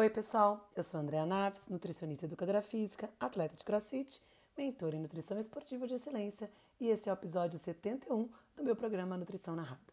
Oi, 0.00 0.08
pessoal. 0.08 0.66
Eu 0.74 0.82
sou 0.82 0.98
Andréa 0.98 1.26
Naves, 1.26 1.68
nutricionista 1.68 2.24
e 2.24 2.26
educadora 2.26 2.62
física, 2.62 3.10
atleta 3.20 3.54
de 3.54 3.62
crossfit, 3.62 4.22
mentora 4.56 4.96
em 4.96 4.98
nutrição 4.98 5.38
esportiva 5.38 5.86
de 5.86 5.92
excelência, 5.92 6.50
e 6.80 6.88
esse 6.88 7.10
é 7.10 7.12
o 7.12 7.16
episódio 7.16 7.58
71 7.58 8.26
do 8.56 8.64
meu 8.64 8.74
programa 8.74 9.18
Nutrição 9.18 9.54
Narrada. 9.54 9.92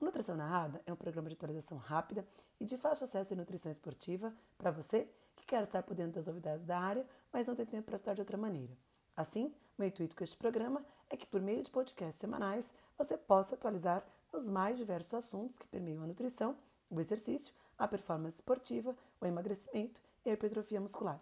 O 0.00 0.04
Nutrição 0.04 0.36
Narrada 0.36 0.82
é 0.84 0.92
um 0.92 0.96
programa 0.96 1.28
de 1.28 1.36
atualização 1.36 1.78
rápida 1.78 2.26
e 2.58 2.64
de 2.64 2.76
fácil 2.76 3.04
acesso 3.04 3.32
em 3.32 3.36
nutrição 3.36 3.70
esportiva 3.70 4.34
para 4.58 4.72
você 4.72 5.08
que 5.36 5.46
quer 5.46 5.62
estar 5.62 5.84
por 5.84 5.94
dentro 5.94 6.14
das 6.14 6.26
novidades 6.26 6.64
da 6.64 6.76
área, 6.76 7.06
mas 7.32 7.46
não 7.46 7.54
tem 7.54 7.64
tempo 7.64 7.84
para 7.84 7.94
estudar 7.94 8.14
de 8.14 8.22
outra 8.22 8.36
maneira. 8.36 8.76
Assim, 9.16 9.54
meu 9.78 9.86
intuito 9.86 10.16
com 10.16 10.24
este 10.24 10.36
programa 10.36 10.84
é 11.08 11.16
que, 11.16 11.26
por 11.28 11.40
meio 11.40 11.62
de 11.62 11.70
podcasts 11.70 12.20
semanais, 12.20 12.74
você 12.98 13.16
possa 13.16 13.54
atualizar 13.54 14.04
os 14.32 14.50
mais 14.50 14.76
diversos 14.76 15.14
assuntos 15.14 15.56
que 15.56 15.68
permeiam 15.68 16.02
a 16.02 16.08
nutrição, 16.08 16.56
o 16.90 17.00
exercício 17.00 17.54
a 17.78 17.88
performance 17.88 18.36
esportiva, 18.36 18.94
o 19.20 19.26
emagrecimento 19.26 20.00
e 20.24 20.30
a 20.30 20.32
hipertrofia 20.32 20.80
muscular. 20.80 21.20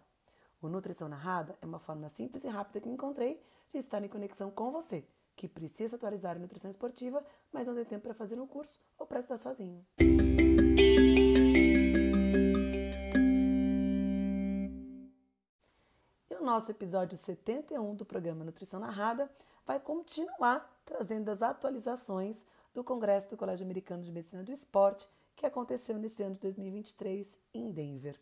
O 0.61 0.69
Nutrição 0.69 1.09
Narrada 1.09 1.57
é 1.61 1.67
uma 1.67 1.79
forma 1.81 2.09
simples 2.09 2.45
e 2.45 2.49
rápida 2.49 2.81
que 2.81 2.89
encontrei 2.89 3.41
de 3.71 3.79
estar 3.79 4.03
em 4.05 4.09
conexão 4.09 4.51
com 4.51 4.71
você, 4.71 5.05
que 5.35 5.49
precisa 5.49 5.97
atualizar 5.97 6.37
a 6.37 6.39
nutrição 6.39 6.71
esportiva, 6.71 7.25
mas 7.53 7.67
não 7.67 7.75
tem 7.75 7.85
tempo 7.85 8.03
para 8.05 8.15
fazer 8.15 8.39
um 8.39 8.47
curso 8.47 8.81
ou 8.99 9.07
para 9.07 9.19
estudar 9.19 9.39
sozinho. 9.39 9.85
E 16.31 16.35
o 16.39 16.45
nosso 16.45 16.71
episódio 16.71 17.19
71 17.19 17.95
do 17.97 18.05
programa 18.05 18.45
Nutrição 18.45 18.79
Narrada 18.79 19.29
vai 19.67 19.81
continuar 19.81 20.81
trazendo 20.85 21.29
as 21.29 21.43
atualizações 21.43 22.47
do 22.73 22.85
Congresso 22.85 23.31
do 23.31 23.37
Colégio 23.37 23.65
Americano 23.65 24.03
de 24.03 24.13
Medicina 24.13 24.43
do 24.43 24.53
Esporte 24.53 25.09
que 25.37 25.47
aconteceu 25.47 25.99
nesse 25.99 26.23
ano 26.23 26.34
de 26.34 26.41
2023 26.41 27.39
em 27.55 27.70
Denver. 27.70 28.19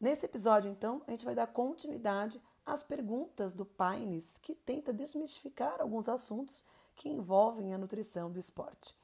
Nesse 0.00 0.26
episódio, 0.26 0.70
então, 0.70 1.02
a 1.06 1.10
gente 1.10 1.24
vai 1.24 1.34
dar 1.34 1.48
continuidade 1.48 2.40
às 2.64 2.84
perguntas 2.84 3.54
do 3.54 3.64
Pines, 3.64 4.38
que 4.42 4.54
tenta 4.54 4.92
desmistificar 4.92 5.80
alguns 5.80 6.08
assuntos 6.08 6.64
que 6.94 7.08
envolvem 7.08 7.74
a 7.74 7.78
nutrição 7.78 8.30
do 8.30 8.38
esporte. 8.38 8.94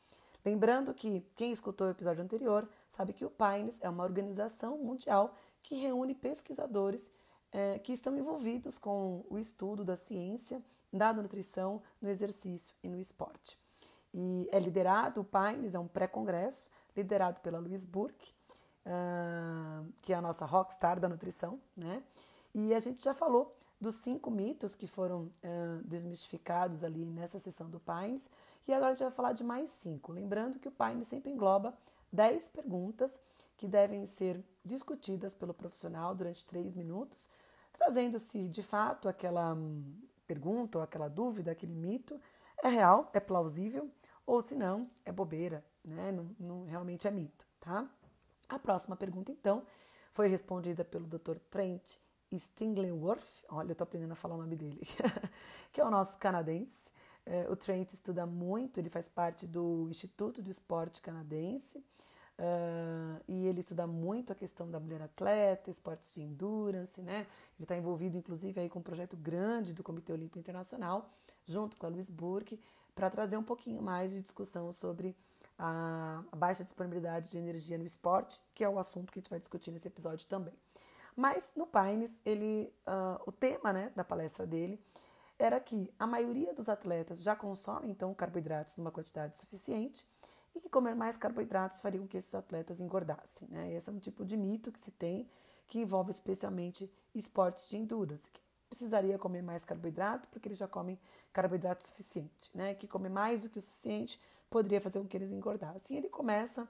Lembrando 0.44 0.92
que 0.92 1.24
quem 1.36 1.50
escutou 1.50 1.86
o 1.86 1.91
episódio 1.91 2.22
anterior 2.22 2.68
sabe 2.91 3.12
que 3.12 3.24
o 3.24 3.30
Pines 3.30 3.78
é 3.80 3.88
uma 3.88 4.05
organização 4.05 4.77
mundial 4.78 5.34
que 5.62 5.74
reúne 5.74 6.14
pesquisadores 6.14 7.11
é, 7.50 7.78
que 7.78 7.92
estão 7.92 8.16
envolvidos 8.16 8.77
com 8.77 9.24
o 9.30 9.38
estudo 9.38 9.84
da 9.84 9.96
ciência 9.96 10.62
da 10.92 11.12
nutrição 11.12 11.83
no 12.00 12.11
exercício 12.11 12.74
e 12.83 12.88
no 12.88 13.00
esporte. 13.00 13.58
E 14.12 14.48
é 14.52 14.61
liderado, 14.61 15.22
o 15.22 15.24
Pines 15.24 15.74
é 15.74 15.78
um 15.78 15.88
pré-congresso 15.88 16.70
liderado 16.96 17.40
pela 17.40 17.58
Louise 17.58 17.86
Burke, 17.86 18.32
uh, 18.86 19.92
que 20.02 20.12
é 20.12 20.16
a 20.16 20.22
nossa 20.22 20.44
rockstar 20.44 21.00
da 21.00 21.08
nutrição, 21.08 21.60
né? 21.76 22.02
E 22.54 22.72
a 22.72 22.78
gente 22.78 23.02
já 23.02 23.12
falou 23.12 23.56
dos 23.80 23.96
cinco 23.96 24.30
mitos 24.30 24.74
que 24.74 24.86
foram 24.86 25.22
uh, 25.22 25.82
desmistificados 25.84 26.84
ali 26.84 27.04
nessa 27.04 27.38
sessão 27.38 27.68
do 27.68 27.80
Pines, 27.80 28.28
e 28.66 28.72
agora 28.72 28.92
a 28.92 28.94
gente 28.94 29.04
vai 29.04 29.12
falar 29.12 29.32
de 29.32 29.44
mais 29.44 29.70
cinco. 29.70 30.12
Lembrando 30.12 30.58
que 30.58 30.68
o 30.68 30.72
Pines 30.72 31.08
sempre 31.08 31.30
engloba 31.30 31.76
dez 32.12 32.48
perguntas 32.48 33.20
que 33.56 33.68
devem 33.68 34.06
ser 34.06 34.42
discutidas 34.64 35.34
pelo 35.34 35.52
profissional 35.52 36.14
durante 36.14 36.46
três 36.46 36.74
minutos, 36.74 37.30
trazendo 37.72 38.18
se 38.18 38.48
de 38.48 38.62
fato 38.62 39.08
aquela 39.08 39.54
hum, 39.54 39.82
pergunta 40.26 40.78
ou 40.78 40.84
aquela 40.84 41.08
dúvida, 41.08 41.50
aquele 41.50 41.74
mito 41.74 42.20
é 42.62 42.68
real, 42.68 43.10
é 43.12 43.20
plausível, 43.20 43.90
ou 44.26 44.40
se 44.40 44.54
não, 44.54 44.88
é 45.04 45.12
bobeira, 45.12 45.64
né? 45.84 46.12
Não, 46.12 46.30
não, 46.38 46.64
realmente 46.64 47.06
é 47.06 47.10
mito, 47.10 47.46
tá? 47.60 47.88
A 48.48 48.58
próxima 48.58 48.96
pergunta, 48.96 49.30
então, 49.30 49.64
foi 50.12 50.28
respondida 50.28 50.84
pelo 50.84 51.06
Dr. 51.06 51.36
Trent 51.50 51.98
Stingleyworth, 52.39 53.45
olha, 53.48 53.72
eu 53.72 53.74
tô 53.77 53.84
aprendendo 53.84 54.12
a 54.12 54.17
falar 54.17 54.34
o 54.34 54.39
nome 54.39 54.56
dele, 54.56 54.80
que 55.72 55.80
é 55.80 55.84
o 55.84 55.90
nosso 55.90 56.18
canadense. 56.18 56.92
É, 57.27 57.46
o 57.48 57.56
Trent 57.56 57.92
estuda 57.92 58.27
muito, 58.27 58.78
ele 58.78 58.90
faz 58.90 59.08
parte 59.08 59.46
do 59.46 59.86
Instituto 59.89 60.42
do 60.42 60.50
Esporte 60.50 61.00
Canadense, 61.00 61.78
uh, 61.78 63.22
e 63.27 63.46
ele 63.46 63.61
estuda 63.61 63.86
muito 63.86 64.30
a 64.30 64.34
questão 64.34 64.70
da 64.70 64.78
mulher 64.78 65.01
atleta, 65.01 65.70
esportes 65.70 66.14
de 66.14 66.22
endurance, 66.22 67.01
né? 67.01 67.27
Ele 67.56 67.64
está 67.64 67.77
envolvido, 67.77 68.16
inclusive, 68.18 68.61
aí 68.61 68.68
com 68.68 68.78
um 68.78 68.83
projeto 68.83 69.16
grande 69.16 69.72
do 69.72 69.83
Comitê 69.83 70.12
Olímpico 70.12 70.39
Internacional, 70.39 71.11
junto 71.46 71.78
com 71.78 71.86
a 71.86 71.89
Luiz 71.89 72.11
Burke, 72.11 72.61
para 72.95 73.08
trazer 73.08 73.39
um 73.39 73.42
pouquinho 73.42 73.83
mais 73.83 74.12
de 74.12 74.20
discussão 74.20 74.70
sobre 74.70 75.16
a, 75.58 76.22
baixa 76.36 76.64
disponibilidade 76.64 77.30
de 77.30 77.38
energia 77.38 77.78
no 77.78 77.84
esporte, 77.84 78.40
que 78.54 78.64
é 78.64 78.68
o 78.68 78.78
assunto 78.78 79.12
que 79.12 79.18
a 79.18 79.20
gente 79.20 79.30
vai 79.30 79.38
discutir 79.38 79.70
nesse 79.70 79.88
episódio 79.88 80.26
também. 80.26 80.54
Mas 81.16 81.50
no 81.54 81.66
Pines, 81.66 82.18
ele, 82.24 82.72
uh, 82.86 83.22
o 83.26 83.32
tema 83.32 83.72
né, 83.72 83.92
da 83.94 84.02
palestra 84.02 84.46
dele 84.46 84.80
era 85.38 85.58
que 85.60 85.92
a 85.98 86.06
maioria 86.06 86.52
dos 86.52 86.68
atletas 86.68 87.22
já 87.22 87.36
consomem 87.36 87.90
então 87.90 88.12
carboidratos 88.14 88.76
numa 88.76 88.90
quantidade 88.90 89.38
suficiente 89.38 90.06
e 90.54 90.60
que 90.60 90.68
comer 90.68 90.94
mais 90.94 91.16
carboidratos 91.16 91.80
faria 91.80 92.00
com 92.00 92.06
que 92.06 92.16
esses 92.16 92.34
atletas 92.34 92.80
engordassem. 92.80 93.48
Né? 93.48 93.72
Esse 93.72 93.90
é 93.90 93.92
um 93.92 93.98
tipo 93.98 94.24
de 94.24 94.36
mito 94.36 94.72
que 94.72 94.78
se 94.78 94.90
tem 94.90 95.28
que 95.66 95.78
envolve 95.78 96.10
especialmente 96.10 96.90
esportes 97.14 97.68
de 97.68 97.76
endurance, 97.76 98.30
que 98.30 98.40
precisaria 98.68 99.18
comer 99.18 99.42
mais 99.42 99.64
carboidrato 99.64 100.28
porque 100.28 100.48
eles 100.48 100.58
já 100.58 100.68
comem 100.68 100.98
carboidrato 101.32 101.86
suficiente, 101.86 102.50
né? 102.54 102.74
Que 102.74 102.86
comer 102.86 103.08
mais 103.08 103.42
do 103.42 103.48
que 103.48 103.58
o 103.58 103.62
suficiente 103.62 104.20
poderia 104.54 104.80
fazer 104.80 105.00
com 105.00 105.08
que 105.08 105.16
eles 105.16 105.32
engordassem. 105.32 105.96
E 105.96 105.98
ele 105.98 106.08
começa 106.08 106.68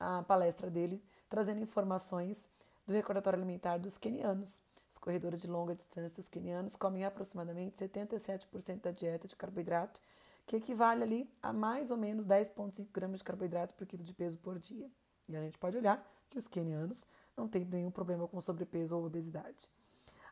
a 0.00 0.20
palestra 0.24 0.68
dele 0.68 1.00
trazendo 1.28 1.62
informações 1.62 2.50
do 2.84 2.92
recordatório 2.92 3.38
alimentar 3.38 3.78
dos 3.78 3.96
quenianos. 3.96 4.60
Os 4.90 4.98
corredores 4.98 5.40
de 5.40 5.46
longa 5.46 5.76
distância, 5.76 6.20
os 6.20 6.26
quenianos, 6.26 6.74
comem 6.74 7.04
aproximadamente 7.04 7.78
77% 7.78 8.80
da 8.80 8.90
dieta 8.90 9.28
de 9.28 9.36
carboidrato, 9.36 10.00
que 10.44 10.56
equivale 10.56 11.04
ali 11.04 11.30
a 11.40 11.52
mais 11.52 11.92
ou 11.92 11.96
menos 11.96 12.26
10,5 12.26 12.88
gramas 12.92 13.18
de 13.18 13.24
carboidrato 13.24 13.74
por 13.74 13.86
quilo 13.86 14.02
de 14.02 14.12
peso 14.12 14.36
por 14.38 14.58
dia. 14.58 14.90
E 15.28 15.36
a 15.36 15.40
gente 15.40 15.56
pode 15.56 15.76
olhar 15.76 16.04
que 16.28 16.36
os 16.36 16.48
quenianos 16.48 17.06
não 17.36 17.46
têm 17.46 17.64
nenhum 17.64 17.92
problema 17.92 18.26
com 18.26 18.40
sobrepeso 18.40 18.96
ou 18.96 19.06
obesidade. 19.06 19.70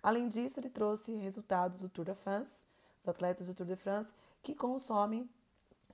Além 0.02 0.28
disso, 0.28 0.58
ele 0.58 0.68
trouxe 0.68 1.14
resultados 1.14 1.80
do 1.80 1.88
Tour 1.88 2.06
de 2.06 2.14
France, 2.16 2.66
os 3.00 3.06
atletas 3.06 3.46
do 3.46 3.54
Tour 3.54 3.66
de 3.66 3.76
France 3.76 4.12
que 4.42 4.52
consomem 4.52 5.30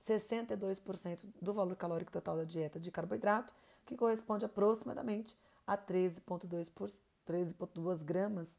62% 0.07 1.23
do 1.41 1.53
valor 1.53 1.75
calórico 1.75 2.11
total 2.11 2.37
da 2.37 2.43
dieta 2.43 2.79
de 2.79 2.91
carboidrato, 2.91 3.51
que 3.85 3.97
corresponde 3.97 4.45
aproximadamente 4.45 5.35
a 5.65 5.75
13,2 5.77 8.03
gramas 8.03 8.57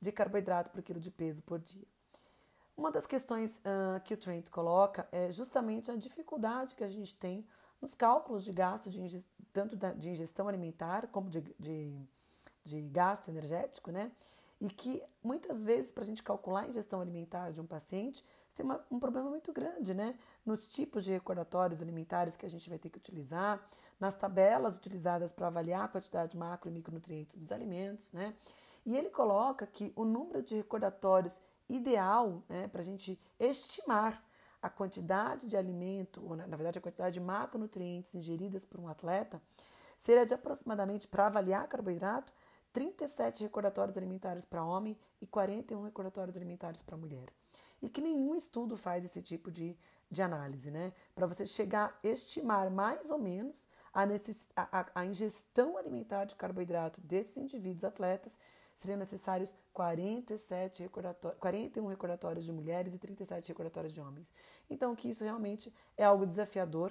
de 0.00 0.12
carboidrato 0.12 0.70
por 0.70 0.82
quilo 0.82 1.00
de 1.00 1.10
peso 1.10 1.42
por 1.42 1.58
dia. 1.58 1.86
Uma 2.76 2.90
das 2.90 3.06
questões 3.06 3.56
uh, 3.58 4.00
que 4.04 4.14
o 4.14 4.16
Trent 4.16 4.50
coloca 4.50 5.08
é 5.12 5.30
justamente 5.30 5.90
a 5.90 5.96
dificuldade 5.96 6.74
que 6.74 6.84
a 6.84 6.88
gente 6.88 7.14
tem 7.16 7.46
nos 7.80 7.94
cálculos 7.94 8.44
de 8.44 8.52
gasto, 8.52 8.90
de 8.90 9.24
tanto 9.52 9.76
de 9.76 10.10
ingestão 10.10 10.48
alimentar 10.48 11.06
como 11.08 11.30
de, 11.30 11.40
de, 11.58 11.96
de 12.64 12.82
gasto 12.82 13.28
energético, 13.28 13.92
né? 13.92 14.10
E 14.60 14.68
que 14.68 15.02
muitas 15.22 15.62
vezes, 15.62 15.92
para 15.92 16.02
a 16.02 16.06
gente 16.06 16.22
calcular 16.22 16.62
a 16.62 16.68
ingestão 16.68 17.00
alimentar 17.00 17.52
de 17.52 17.60
um 17.60 17.66
paciente, 17.66 18.24
tem 18.54 18.64
uma, 18.64 18.80
um 18.90 18.98
problema 18.98 19.28
muito 19.28 19.52
grande, 19.52 19.92
né? 19.92 20.16
Nos 20.46 20.68
tipos 20.68 21.04
de 21.04 21.12
recordatórios 21.12 21.82
alimentares 21.82 22.36
que 22.36 22.46
a 22.46 22.50
gente 22.50 22.68
vai 22.68 22.78
ter 22.78 22.88
que 22.88 22.98
utilizar, 22.98 23.60
nas 23.98 24.16
tabelas 24.16 24.76
utilizadas 24.76 25.32
para 25.32 25.46
avaliar 25.46 25.84
a 25.84 25.88
quantidade 25.88 26.36
macro 26.36 26.68
e 26.68 26.72
micronutrientes 26.72 27.36
dos 27.36 27.52
alimentos, 27.52 28.12
né? 28.12 28.34
E 28.84 28.96
ele 28.96 29.08
coloca 29.08 29.66
que 29.66 29.92
o 29.96 30.04
número 30.04 30.42
de 30.42 30.56
recordatórios 30.56 31.40
ideal 31.68 32.42
né, 32.48 32.68
para 32.68 32.82
a 32.82 32.84
gente 32.84 33.18
estimar 33.38 34.22
a 34.60 34.68
quantidade 34.68 35.48
de 35.48 35.56
alimento, 35.56 36.22
ou 36.22 36.36
na 36.36 36.56
verdade 36.56 36.78
a 36.78 36.82
quantidade 36.82 37.14
de 37.14 37.20
macronutrientes 37.20 38.14
ingeridas 38.14 38.64
por 38.64 38.80
um 38.80 38.88
atleta, 38.88 39.40
seria 39.96 40.26
de 40.26 40.34
aproximadamente, 40.34 41.08
para 41.08 41.26
avaliar 41.26 41.66
carboidrato, 41.66 42.32
37 42.72 43.44
recordatórios 43.44 43.96
alimentares 43.96 44.44
para 44.44 44.64
homem 44.64 44.98
e 45.20 45.26
41 45.26 45.82
recordatórios 45.82 46.36
alimentares 46.36 46.82
para 46.82 46.96
mulher 46.96 47.32
e 47.84 47.88
que 47.90 48.00
nenhum 48.00 48.34
estudo 48.34 48.76
faz 48.78 49.04
esse 49.04 49.20
tipo 49.20 49.50
de, 49.50 49.76
de 50.10 50.22
análise, 50.22 50.70
né? 50.70 50.92
Para 51.14 51.26
você 51.26 51.44
chegar 51.44 51.98
a 52.02 52.08
estimar 52.08 52.70
mais 52.70 53.10
ou 53.10 53.18
menos 53.18 53.68
a, 53.92 54.06
necess, 54.06 54.48
a, 54.56 54.86
a, 54.94 55.04
ingestão 55.04 55.76
alimentar 55.76 56.24
de 56.24 56.34
carboidrato 56.34 57.00
desses 57.02 57.36
indivíduos 57.36 57.84
atletas, 57.84 58.38
seriam 58.76 58.98
necessários 58.98 59.54
47 59.74 60.82
recordatórios, 60.82 61.38
41 61.38 61.86
recordatórios 61.86 62.44
de 62.46 62.52
mulheres 62.52 62.94
e 62.94 62.98
37 62.98 63.48
recordatórios 63.48 63.92
de 63.92 64.00
homens. 64.00 64.32
Então, 64.70 64.96
que 64.96 65.10
isso 65.10 65.22
realmente 65.22 65.72
é 65.94 66.04
algo 66.04 66.26
desafiador 66.26 66.90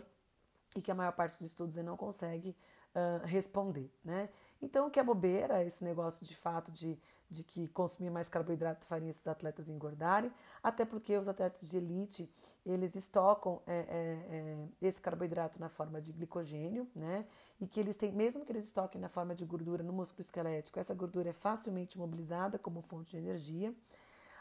e 0.75 0.81
que 0.81 0.91
a 0.91 0.95
maior 0.95 1.13
parte 1.13 1.39
dos 1.39 1.49
estudos 1.49 1.75
não 1.77 1.97
consegue 1.97 2.55
uh, 2.95 3.25
responder, 3.25 3.91
né? 4.03 4.29
Então, 4.63 4.89
que 4.89 4.97
é 4.97 5.03
bobeira 5.03 5.61
esse 5.61 5.83
negócio 5.83 6.25
de 6.25 6.33
fato 6.33 6.71
de, 6.71 6.97
de 7.29 7.43
que 7.43 7.67
consumir 7.67 8.09
mais 8.09 8.29
carboidrato 8.29 8.87
faria 8.87 9.09
esses 9.09 9.27
atletas 9.27 9.67
engordarem, 9.67 10.31
até 10.63 10.85
porque 10.85 11.17
os 11.17 11.27
atletas 11.27 11.67
de 11.69 11.77
elite, 11.77 12.33
eles 12.65 12.95
estocam 12.95 13.61
é, 13.67 13.75
é, 13.75 14.35
é, 14.37 14.67
esse 14.81 15.01
carboidrato 15.01 15.59
na 15.59 15.67
forma 15.67 16.01
de 16.01 16.13
glicogênio, 16.13 16.87
né? 16.95 17.25
E 17.59 17.67
que 17.67 17.77
eles 17.77 17.97
têm, 17.97 18.13
mesmo 18.13 18.45
que 18.45 18.53
eles 18.53 18.63
estoquem 18.63 19.01
na 19.01 19.09
forma 19.09 19.35
de 19.35 19.43
gordura 19.43 19.83
no 19.83 19.91
músculo 19.91 20.21
esquelético, 20.21 20.79
essa 20.79 20.93
gordura 20.93 21.31
é 21.31 21.33
facilmente 21.33 21.97
mobilizada 21.97 22.57
como 22.57 22.81
fonte 22.81 23.11
de 23.11 23.17
energia. 23.17 23.75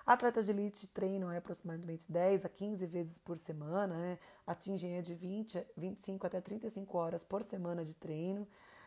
Atletas 0.07 0.47
de 0.47 0.53
elite 0.53 0.87
treinam 0.87 1.33
é, 1.33 1.39
aproximadamente 1.39 2.11
10 2.13 2.45
a 2.45 2.49
15 2.49 2.87
vezes 2.87 3.19
por 3.19 3.37
semana, 3.39 3.97
né? 3.97 4.19
atingem 4.47 5.03
de 5.03 5.15
20, 5.15 5.67
25 5.77 6.27
até 6.29 6.41
35 6.41 6.97
horas 6.97 7.25
por 7.25 7.43
semana 7.43 7.85
de 7.85 7.95
treino. 7.95 8.47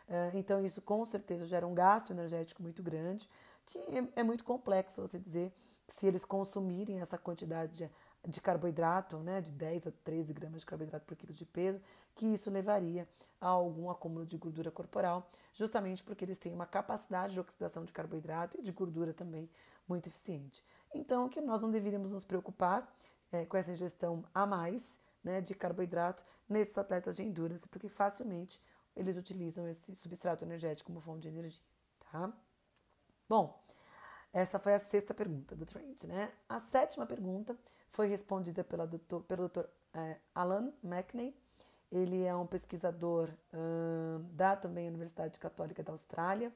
Ah, 0.10 0.32
então, 0.34 0.64
isso 0.64 0.82
com 0.82 1.06
certeza 1.06 1.46
gera 1.46 1.66
um 1.66 1.74
gasto 1.74 2.12
energético 2.12 2.62
muito 2.62 2.84
grande, 2.84 3.30
que 3.66 3.78
é, 3.80 4.22
é 4.22 4.24
muito 4.24 4.44
complexo 4.44 5.02
você 5.02 5.20
dizer 5.20 5.54
se 5.88 6.08
eles 6.08 6.26
consumirem 6.26 7.00
essa 7.00 7.18
quantidade 7.18 7.78
de, 7.78 7.90
de 8.28 8.42
carboidrato, 8.42 9.18
né, 9.18 9.42
de 9.42 9.52
10 9.52 9.88
a 9.88 9.92
13 10.04 10.34
gramas 10.34 10.62
de 10.62 10.66
carboidrato 10.66 11.06
por 11.06 11.16
quilo 11.16 11.34
de 11.34 11.46
peso, 11.46 11.82
que 12.16 12.26
isso 12.26 12.50
levaria 12.50 13.08
a 13.40 13.48
algum 13.48 13.90
acúmulo 13.90 14.26
de 14.26 14.38
gordura 14.38 14.72
corporal, 14.72 15.30
justamente 15.54 16.04
porque 16.04 16.26
eles 16.26 16.38
têm 16.38 16.54
uma 16.54 16.66
capacidade 16.66 17.34
de 17.34 17.40
oxidação 17.40 17.84
de 17.84 17.92
carboidrato 17.92 18.58
e 18.58 18.62
de 18.62 18.72
gordura 18.72 19.14
também 19.14 19.50
muito 19.88 20.08
eficiente. 20.08 20.64
Então, 20.94 21.28
que 21.30 21.42
nós 21.42 21.62
não 21.62 21.70
deveríamos 21.70 22.12
nos 22.12 22.26
preocupar 22.26 22.92
é, 23.32 23.46
com 23.46 23.58
essa 23.58 23.72
ingestão 23.72 24.24
a 24.34 24.46
mais 24.46 25.00
né, 25.24 25.42
de 25.42 25.54
carboidrato 25.54 26.26
nesses 26.48 26.78
atletas 26.78 27.18
de 27.18 27.24
endurance, 27.24 27.68
porque 27.68 27.90
facilmente 27.90 28.60
eles 28.96 29.18
utilizam 29.18 29.68
esse 29.68 29.96
substrato 29.96 30.44
energético 30.44 30.88
como 30.88 31.02
fonte 31.02 31.30
de 31.30 31.38
energia, 31.38 31.64
tá? 32.12 32.32
Bom, 33.28 33.60
essa 34.32 34.60
foi 34.60 34.74
a 34.74 34.80
sexta 34.80 35.14
pergunta 35.14 35.56
do 35.56 35.66
Trent, 35.66 36.04
né? 36.04 36.32
A 36.48 36.60
sétima 36.60 37.06
pergunta 37.06 37.58
foi 37.90 38.08
respondida 38.08 38.64
pela 38.64 38.86
doutor, 38.86 39.24
pelo 39.24 39.48
Dr. 39.48 39.66
É, 39.94 40.18
Alan 40.34 40.74
McNey. 40.84 41.36
Ele 41.92 42.24
é 42.24 42.36
um 42.36 42.46
pesquisador 42.46 43.30
uh, 43.54 44.20
da 44.34 44.56
também 44.56 44.88
Universidade 44.88 45.40
Católica 45.40 45.82
da 45.82 45.94
Austrália. 45.94 46.52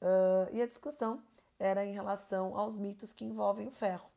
Uh, 0.00 0.52
e 0.52 0.60
a 0.60 0.66
discussão 0.66 1.22
era 1.58 1.84
em 1.86 1.92
relação 1.92 2.58
aos 2.58 2.76
mitos 2.76 3.12
que 3.12 3.24
envolvem 3.24 3.68
o 3.68 3.70
ferro. 3.70 4.10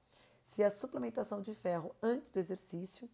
Se 0.43 0.63
a 0.63 0.69
suplementação 0.69 1.41
de 1.41 1.53
ferro 1.53 1.95
antes 2.01 2.31
do 2.31 2.39
exercício 2.39 3.07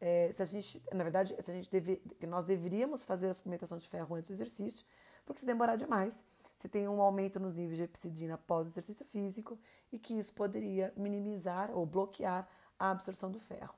é, 0.00 0.30
se 0.32 0.42
a 0.42 0.44
gente, 0.44 0.82
na 0.92 1.02
verdade, 1.02 1.34
se 1.40 1.50
a 1.50 1.54
gente 1.54 1.70
deve, 1.70 2.02
nós 2.26 2.44
deveríamos 2.44 3.02
fazer 3.02 3.28
a 3.28 3.34
suplementação 3.34 3.78
de 3.78 3.88
ferro 3.88 4.14
antes 4.14 4.28
do 4.28 4.34
exercício, 4.34 4.84
porque 5.24 5.40
se 5.40 5.46
demorar 5.46 5.76
demais, 5.76 6.24
se 6.56 6.68
tem 6.68 6.88
um 6.88 7.00
aumento 7.00 7.40
nos 7.40 7.54
níveis 7.54 7.76
de 7.76 7.84
epsidina 7.84 8.34
após 8.34 8.66
o 8.66 8.70
exercício 8.70 9.04
físico 9.04 9.58
e 9.90 9.98
que 9.98 10.18
isso 10.18 10.34
poderia 10.34 10.92
minimizar 10.96 11.70
ou 11.72 11.86
bloquear 11.86 12.48
a 12.78 12.90
absorção 12.90 13.30
do 13.30 13.40
ferro. 13.40 13.74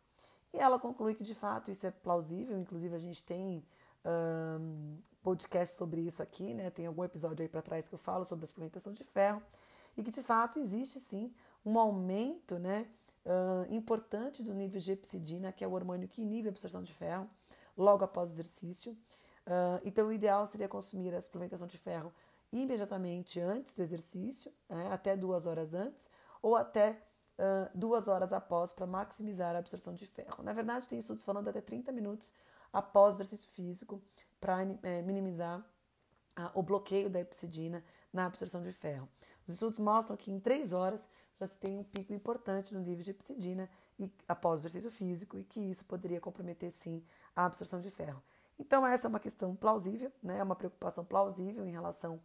E 0.53 0.59
ela 0.59 0.79
conclui 0.79 1.15
que 1.15 1.25
de 1.25 1.35
fato 1.35 1.71
isso 1.71 1.87
é 1.87 1.91
plausível, 1.91 2.59
inclusive 2.59 2.95
a 2.95 2.99
gente 2.99 3.25
tem 3.25 3.65
um, 4.05 4.99
podcast 5.23 5.77
sobre 5.77 6.01
isso 6.01 6.23
aqui, 6.23 6.55
né? 6.55 6.71
Tem 6.71 6.87
algum 6.87 7.05
episódio 7.05 7.43
aí 7.43 7.49
para 7.49 7.61
trás 7.63 7.89
que 7.89 7.95
eu 7.95 7.99
falo 7.99 8.25
sobre 8.25 8.45
a 8.45 8.47
suplementação 8.47 8.93
de 8.93 9.03
ferro 9.03 9.43
e 9.97 10.03
que 10.03 10.11
de 10.11 10.23
fato 10.23 10.59
existe 10.59 11.01
sim 11.01 11.35
um 11.65 11.79
aumento, 11.79 12.59
né? 12.59 12.87
Uh, 13.27 13.75
importante 13.75 14.43
do 14.43 14.55
nível 14.55 14.81
de 14.81 14.93
epsidina, 14.93 15.53
que 15.53 15.65
é 15.65 15.69
o 15.69 15.73
hormônio 15.73 16.09
que 16.09 16.23
inibe 16.23 16.49
a 16.49 16.51
absorção 16.51 16.83
de 16.83 16.93
ferro, 16.93 17.29
logo 17.77 18.05
após 18.05 18.31
o 18.31 18.33
exercício. 18.35 18.93
Uh, 19.47 19.81
então, 19.85 20.09
o 20.09 20.13
ideal 20.13 20.47
seria 20.47 20.69
consumir 20.69 21.15
a 21.15 21.21
suplementação 21.21 21.67
de 21.67 21.77
ferro 21.77 22.13
imediatamente 22.53 23.41
antes 23.41 23.75
do 23.75 23.83
exercício, 23.83 24.53
né, 24.69 24.89
até 24.93 25.17
duas 25.17 25.47
horas 25.47 25.75
antes, 25.75 26.11
ou 26.41 26.57
até 26.57 26.93
uh, 27.39 27.71
duas 27.75 28.09
horas 28.09 28.33
após, 28.33 28.73
para 28.73 28.87
maximizar 28.87 29.55
a 29.55 29.59
absorção 29.59 29.93
de 29.93 30.07
ferro. 30.07 30.43
Na 30.43 30.53
verdade, 30.53 30.89
tem 30.89 30.99
estudos 30.99 31.25
falando 31.25 31.49
até 31.49 31.61
30 31.61 31.91
minutos 31.93 32.33
após 32.73 33.15
o 33.15 33.17
exercício 33.17 33.51
físico, 33.51 34.01
para 34.41 34.63
é, 34.83 35.01
minimizar 35.03 35.65
o 36.55 36.63
bloqueio 36.63 37.09
da 37.09 37.19
epsidina 37.19 37.83
na 38.13 38.27
absorção 38.27 38.63
de 38.63 38.71
ferro. 38.71 39.09
Os 39.47 39.55
estudos 39.55 39.79
mostram 39.79 40.17
que 40.17 40.31
em 40.31 40.39
3 40.39 40.75
horas 40.75 41.09
já 41.39 41.47
se 41.47 41.57
tem 41.57 41.79
um 41.79 41.85
pico 41.85 42.13
importante 42.13 42.75
no 42.75 42.81
nível 42.81 43.05
de 43.05 43.11
epsidina 43.11 43.69
e, 43.99 44.11
após 44.27 44.65
o 44.65 44.67
exercício 44.67 44.91
físico 44.91 45.39
e 45.39 45.45
que 45.45 45.61
isso 45.61 45.85
poderia 45.85 46.21
comprometer 46.21 46.71
sim 46.71 47.03
a 47.35 47.45
absorção 47.45 47.81
de 47.81 47.91
ferro. 47.91 48.23
Então 48.59 48.87
essa 48.87 49.07
é 49.07 49.11
uma 49.11 49.21
questão 49.21 49.55
plausível, 49.55 50.11
né? 50.23 50.39
é 50.39 50.43
uma 50.43 50.57
preocupação 50.57 51.05
plausível 51.05 51.67
em 51.67 51.71
relação 51.71 52.21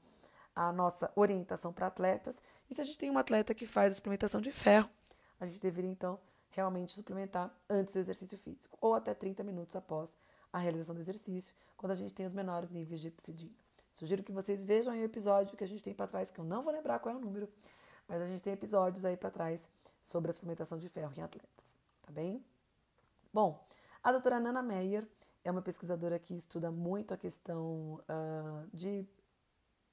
à 0.55 0.71
nossa 0.71 1.11
orientação 1.15 1.73
para 1.73 1.87
atletas. 1.87 2.41
E 2.69 2.75
se 2.75 2.81
a 2.81 2.83
gente 2.83 2.97
tem 2.97 3.11
um 3.11 3.17
atleta 3.17 3.53
que 3.53 3.65
faz 3.65 3.91
a 3.91 3.95
suplementação 3.95 4.39
de 4.39 4.51
ferro, 4.51 4.89
a 5.39 5.45
gente 5.45 5.59
deveria 5.59 5.91
então 5.91 6.19
realmente 6.51 6.93
suplementar 6.93 7.53
antes 7.69 7.93
do 7.93 7.99
exercício 7.99 8.37
físico 8.37 8.77
ou 8.81 8.93
até 8.93 9.13
30 9.13 9.43
minutos 9.43 9.75
após 9.75 10.15
a 10.51 10.57
realização 10.57 10.93
do 10.93 11.01
exercício, 11.01 11.53
quando 11.77 11.93
a 11.93 11.95
gente 11.95 12.13
tem 12.13 12.25
os 12.25 12.33
menores 12.33 12.69
níveis 12.69 12.99
de 12.99 13.07
epsidina. 13.07 13.53
Sugiro 13.91 14.23
que 14.23 14.31
vocês 14.31 14.63
vejam 14.63 14.93
aí 14.93 15.01
o 15.01 15.05
episódio 15.05 15.57
que 15.57 15.63
a 15.63 15.67
gente 15.67 15.83
tem 15.83 15.93
para 15.93 16.07
trás, 16.07 16.31
que 16.31 16.39
eu 16.39 16.45
não 16.45 16.61
vou 16.61 16.71
lembrar 16.71 16.99
qual 16.99 17.15
é 17.15 17.17
o 17.17 17.21
número, 17.21 17.49
mas 18.11 18.21
a 18.21 18.25
gente 18.25 18.43
tem 18.43 18.51
episódios 18.51 19.05
aí 19.05 19.15
para 19.15 19.29
trás 19.29 19.69
sobre 20.03 20.29
a 20.29 20.33
suplementação 20.33 20.77
de 20.77 20.89
ferro 20.89 21.13
em 21.17 21.21
atletas, 21.21 21.79
tá 22.01 22.11
bem? 22.11 22.43
Bom, 23.33 23.65
a 24.03 24.11
doutora 24.11 24.37
Nana 24.37 24.61
Meyer 24.61 25.07
é 25.45 25.49
uma 25.49 25.61
pesquisadora 25.61 26.19
que 26.19 26.35
estuda 26.35 26.69
muito 26.69 27.13
a 27.13 27.17
questão 27.17 28.01
uh, 28.01 28.67
de 28.73 29.07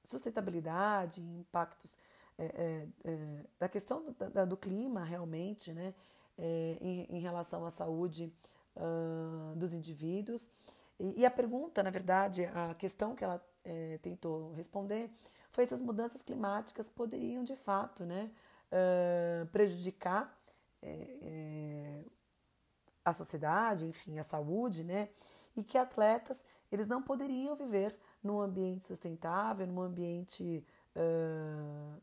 sustentabilidade, 0.03 1.23
impactos 1.23 1.97
é, 2.37 2.45
é, 2.45 2.89
é, 3.05 3.45
da 3.57 3.69
questão 3.69 4.05
do, 4.05 4.13
da, 4.13 4.45
do, 4.45 4.57
clima 4.57 5.05
realmente, 5.05 5.73
né, 5.73 5.95
é, 6.37 6.77
em, 6.81 7.17
em, 7.17 7.21
relação 7.21 7.65
à 7.65 7.71
saúde 7.71 8.35
uh, 8.75 9.55
dos 9.55 9.73
indivíduos. 9.75 10.51
E, 10.99 11.21
e, 11.21 11.27
a 11.27 11.31
pergunta, 11.31 11.85
na 11.85 11.91
verdade, 11.91 12.47
a 12.47 12.75
questão 12.75 13.15
que 13.15 13.23
ela 13.23 13.41
é, 13.65 13.99
tentou 13.99 14.53
responder 14.55 15.09
foi 15.59 15.65
essas 15.65 15.81
mudanças 15.81 16.23
climáticas 16.23 16.89
poderiam 16.89 17.43
de 17.43 17.57
fato 17.57 18.05
né, 18.05 18.31
uh, 18.71 19.45
prejudicar 19.49 20.33
é, 20.81 21.19
é, 21.21 22.05
a 23.05 23.13
sociedade, 23.13 23.85
enfim, 23.85 24.21
a 24.21 24.23
saúde, 24.23 24.85
né, 24.85 25.09
e 25.57 25.65
que 25.65 25.77
atletas 25.77 26.45
eles 26.71 26.87
não 26.87 27.03
poderiam 27.03 27.57
viver 27.57 27.99
num 28.23 28.41
ambiente 28.41 28.85
sustentável, 28.85 29.67
num 29.67 29.81
ambiente, 29.81 30.65
uh, 30.95 32.01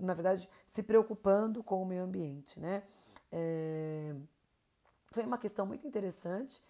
na 0.00 0.12
verdade, 0.12 0.50
se 0.66 0.82
preocupando 0.82 1.62
com 1.62 1.80
o 1.84 1.86
meio 1.86 2.02
ambiente, 2.02 2.58
né. 2.58 2.82
É, 3.30 4.12
foi 5.12 5.24
uma 5.24 5.38
questão 5.38 5.64
muito 5.66 5.86
interessante, 5.86 6.60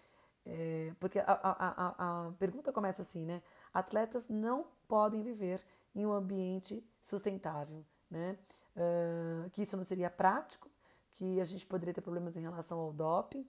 é, 0.45 0.93
porque 0.99 1.17
a, 1.17 1.25
a, 1.25 1.95
a, 1.97 2.27
a 2.27 2.31
pergunta 2.33 2.71
começa 2.71 3.01
assim, 3.01 3.25
né? 3.25 3.41
Atletas 3.73 4.29
não 4.29 4.67
podem 4.87 5.23
viver 5.23 5.63
em 5.95 6.05
um 6.05 6.13
ambiente 6.13 6.83
sustentável, 7.01 7.85
né? 8.09 8.37
Uh, 8.75 9.49
que 9.51 9.61
isso 9.61 9.77
não 9.77 9.83
seria 9.83 10.09
prático, 10.09 10.69
que 11.13 11.39
a 11.39 11.45
gente 11.45 11.65
poderia 11.65 11.93
ter 11.93 12.01
problemas 12.01 12.35
em 12.35 12.41
relação 12.41 12.79
ao 12.79 12.91
doping 12.91 13.41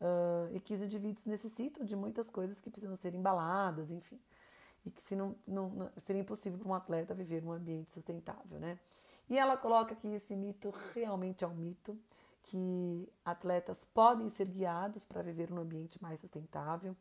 uh, 0.00 0.54
e 0.54 0.60
que 0.60 0.74
os 0.74 0.82
indivíduos 0.82 1.24
necessitam 1.24 1.84
de 1.84 1.96
muitas 1.96 2.28
coisas 2.28 2.60
que 2.60 2.70
precisam 2.70 2.96
ser 2.96 3.14
embaladas, 3.14 3.90
enfim, 3.90 4.20
e 4.84 4.90
que 4.90 5.00
se 5.00 5.16
não, 5.16 5.34
não, 5.46 5.70
não 5.70 5.90
seria 5.96 6.20
impossível 6.20 6.58
para 6.58 6.68
um 6.68 6.74
atleta 6.74 7.14
viver 7.14 7.42
num 7.42 7.52
ambiente 7.52 7.90
sustentável, 7.90 8.58
né? 8.58 8.78
E 9.28 9.38
ela 9.38 9.56
coloca 9.56 9.94
que 9.94 10.08
esse 10.08 10.34
mito 10.34 10.72
realmente 10.94 11.44
é 11.44 11.46
um 11.46 11.54
mito, 11.54 11.98
que 12.44 13.10
atletas 13.24 13.84
podem 13.92 14.28
ser 14.30 14.48
guiados 14.48 15.04
para 15.04 15.22
viver 15.22 15.50
num 15.50 15.60
ambiente 15.60 16.02
mais 16.02 16.20
sustentável, 16.20 16.96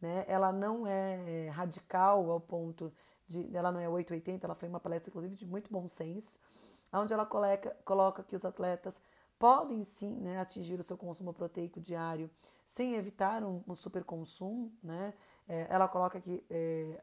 né? 0.00 0.24
Ela 0.28 0.52
não 0.52 0.86
é 0.86 1.48
radical 1.50 2.30
ao 2.30 2.40
ponto 2.40 2.92
de, 3.26 3.54
ela 3.56 3.72
não 3.72 3.80
é 3.80 3.88
880, 3.88 4.46
ela 4.46 4.54
foi 4.54 4.68
uma 4.68 4.80
palestra, 4.80 5.10
inclusive, 5.10 5.34
de 5.34 5.46
muito 5.46 5.70
bom 5.70 5.88
senso, 5.88 6.38
onde 6.92 7.12
ela 7.12 7.26
coloca, 7.26 7.76
coloca 7.84 8.22
que 8.22 8.36
os 8.36 8.44
atletas 8.44 9.00
podem 9.38 9.82
sim 9.84 10.20
né, 10.20 10.38
atingir 10.40 10.78
o 10.78 10.82
seu 10.82 10.96
consumo 10.96 11.32
proteico 11.32 11.80
diário 11.80 12.30
sem 12.64 12.94
evitar 12.94 13.42
um, 13.42 13.62
um 13.66 13.74
superconsumo. 13.74 14.72
Né? 14.82 15.12
É, 15.48 15.66
ela 15.68 15.88
coloca 15.88 16.20
que 16.20 16.44
é, 16.48 17.02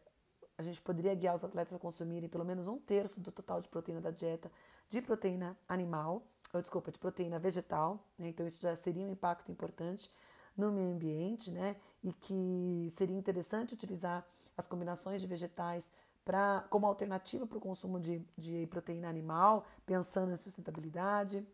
a 0.57 0.63
gente 0.63 0.81
poderia 0.81 1.13
guiar 1.13 1.35
os 1.35 1.43
atletas 1.43 1.73
a 1.73 1.79
consumirem 1.79 2.29
pelo 2.29 2.45
menos 2.45 2.67
um 2.67 2.77
terço 2.77 3.19
do 3.19 3.31
total 3.31 3.61
de 3.61 3.67
proteína 3.67 4.01
da 4.01 4.11
dieta 4.11 4.51
de 4.89 5.01
proteína 5.01 5.57
animal, 5.67 6.23
ou 6.53 6.61
desculpa, 6.61 6.91
de 6.91 6.99
proteína 6.99 7.39
vegetal. 7.39 7.99
Né? 8.17 8.27
Então, 8.27 8.45
isso 8.45 8.61
já 8.61 8.75
seria 8.75 9.05
um 9.05 9.11
impacto 9.11 9.51
importante 9.51 10.11
no 10.55 10.71
meio 10.71 10.93
ambiente, 10.93 11.49
né? 11.49 11.77
E 12.03 12.11
que 12.11 12.89
seria 12.91 13.17
interessante 13.17 13.73
utilizar 13.73 14.25
as 14.57 14.67
combinações 14.67 15.21
de 15.21 15.27
vegetais 15.27 15.89
pra, 16.23 16.65
como 16.69 16.85
alternativa 16.85 17.45
para 17.45 17.57
o 17.57 17.61
consumo 17.61 17.99
de, 17.99 18.25
de 18.37 18.67
proteína 18.67 19.09
animal, 19.09 19.65
pensando 19.85 20.31
em 20.31 20.35
sustentabilidade. 20.35 21.45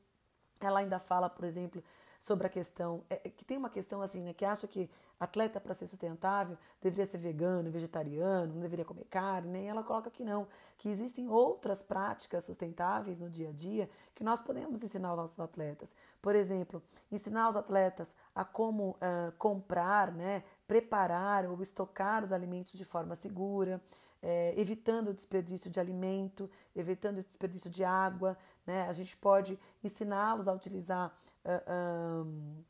Ela 0.60 0.80
ainda 0.80 1.00
fala, 1.00 1.30
por 1.30 1.46
exemplo, 1.46 1.84
sobre 2.20 2.48
a 2.48 2.50
questão, 2.50 3.04
é, 3.10 3.18
que 3.30 3.46
tem 3.46 3.58
uma 3.58 3.70
questão 3.70 4.02
assim, 4.02 4.24
né, 4.24 4.34
que 4.34 4.46
acha 4.46 4.68
que 4.68 4.90
atleta 5.20 5.60
para 5.60 5.74
ser 5.74 5.88
sustentável 5.88 6.58
deveria 6.82 7.06
ser 7.06 7.18
vegano, 7.18 7.72
vegetariano, 7.72 8.54
não 8.54 8.62
deveria 8.62 8.86
comer 8.86 9.06
carne, 9.06 9.50
né? 9.50 9.64
e 9.64 9.68
ela 9.68 9.84
coloca 9.84 10.12
que 10.12 10.24
não, 10.24 10.48
que 10.78 10.90
existem 10.90 11.28
outras 11.28 11.82
práticas 11.82 12.44
sustentáveis 12.44 13.20
no 13.20 13.30
dia 13.30 13.50
a 13.50 13.52
dia 13.52 13.90
que 14.14 14.24
nós 14.24 14.40
podemos 14.40 14.84
ensinar 14.84 15.10
aos 15.10 15.18
nossos 15.18 15.40
atletas. 15.40 15.96
Por 16.22 16.36
exemplo, 16.36 16.82
ensinar 17.12 17.50
os 17.50 17.56
atletas 17.56 18.16
a 18.36 18.46
como 18.46 18.92
uh, 18.92 19.32
comprar, 19.38 20.12
né, 20.12 20.44
preparar 20.68 21.46
ou 21.46 21.62
estocar 21.62 22.24
os 22.24 22.32
alimentos 22.32 22.74
de 22.74 22.86
forma 22.86 23.16
segura, 23.16 23.82
é, 24.22 24.54
evitando 24.58 25.10
o 25.10 25.14
desperdício 25.14 25.70
de 25.70 25.80
alimento, 25.80 26.50
evitando 26.76 27.20
o 27.20 27.24
desperdício 27.24 27.70
de 27.70 27.84
água. 27.84 28.38
Né? 28.66 28.88
A 28.88 28.94
gente 28.94 29.16
pode 29.18 29.60
ensiná-los 29.84 30.48
a 30.48 30.54
utilizar, 30.54 31.16
uh, 31.46 32.24
um, 32.26 32.64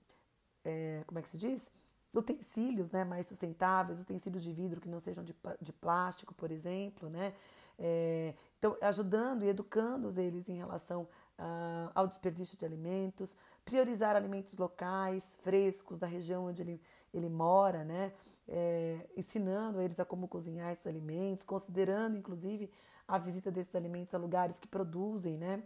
é, 0.63 1.04
como 1.08 1.20
é 1.20 1.22
que 1.22 1.30
se 1.30 1.38
diz? 1.38 1.72
Utensílios 2.13 2.92
né, 2.92 3.04
mais 3.04 3.27
sustentáveis, 3.27 4.00
utensílios 4.00 4.44
de 4.44 4.51
vidro 4.51 4.82
que 4.82 4.89
não 4.89 5.00
sejam 5.00 5.24
de, 5.24 5.36
de 5.62 5.74
plástico, 5.74 6.34
por 6.34 6.51
exemplo. 6.51 7.10
Né? 7.10 7.34
É, 7.80 8.34
então, 8.58 8.75
ajudando 8.82 9.44
e 9.44 9.50
educando 9.50 10.10
eles 10.20 10.50
em 10.50 10.58
relação 10.58 11.08
uh, 11.38 11.92
ao 11.94 12.08
desperdício 12.08 12.58
de 12.58 12.66
alimentos, 12.66 13.38
priorizar 13.63 14.16
alimentos 14.16 14.58
locais, 14.58 15.38
frescos, 15.42 16.00
da 16.00 16.08
região 16.08 16.46
onde 16.46 16.62
ele, 16.62 16.82
ele 17.13 17.30
mora, 17.30 17.84
né? 17.84 18.12
É, 18.48 19.08
ensinando 19.16 19.82
eles 19.82 20.00
a 20.00 20.06
como 20.06 20.27
cozinhar 20.27 20.72
esses 20.72 20.88
alimentos, 20.88 21.44
considerando 21.44 22.18
inclusive 22.18 22.72
a 23.08 23.18
visita 23.18 23.51
desses 23.51 23.75
alimentos 23.75 24.13
a 24.13 24.18
lugares 24.18 24.60
que 24.60 24.68
produzem 24.68 25.38
né, 25.38 25.63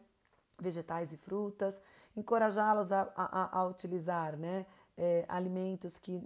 vegetais 0.60 1.12
e 1.12 1.18
frutas, 1.18 1.82
encorajá-los 2.16 2.92
a, 2.92 3.12
a, 3.16 3.60
a, 3.60 3.68
utilizar 3.68 4.38
né, 4.38 4.66
é, 4.98 5.26
alimentos 5.28 5.98
que, 5.98 6.22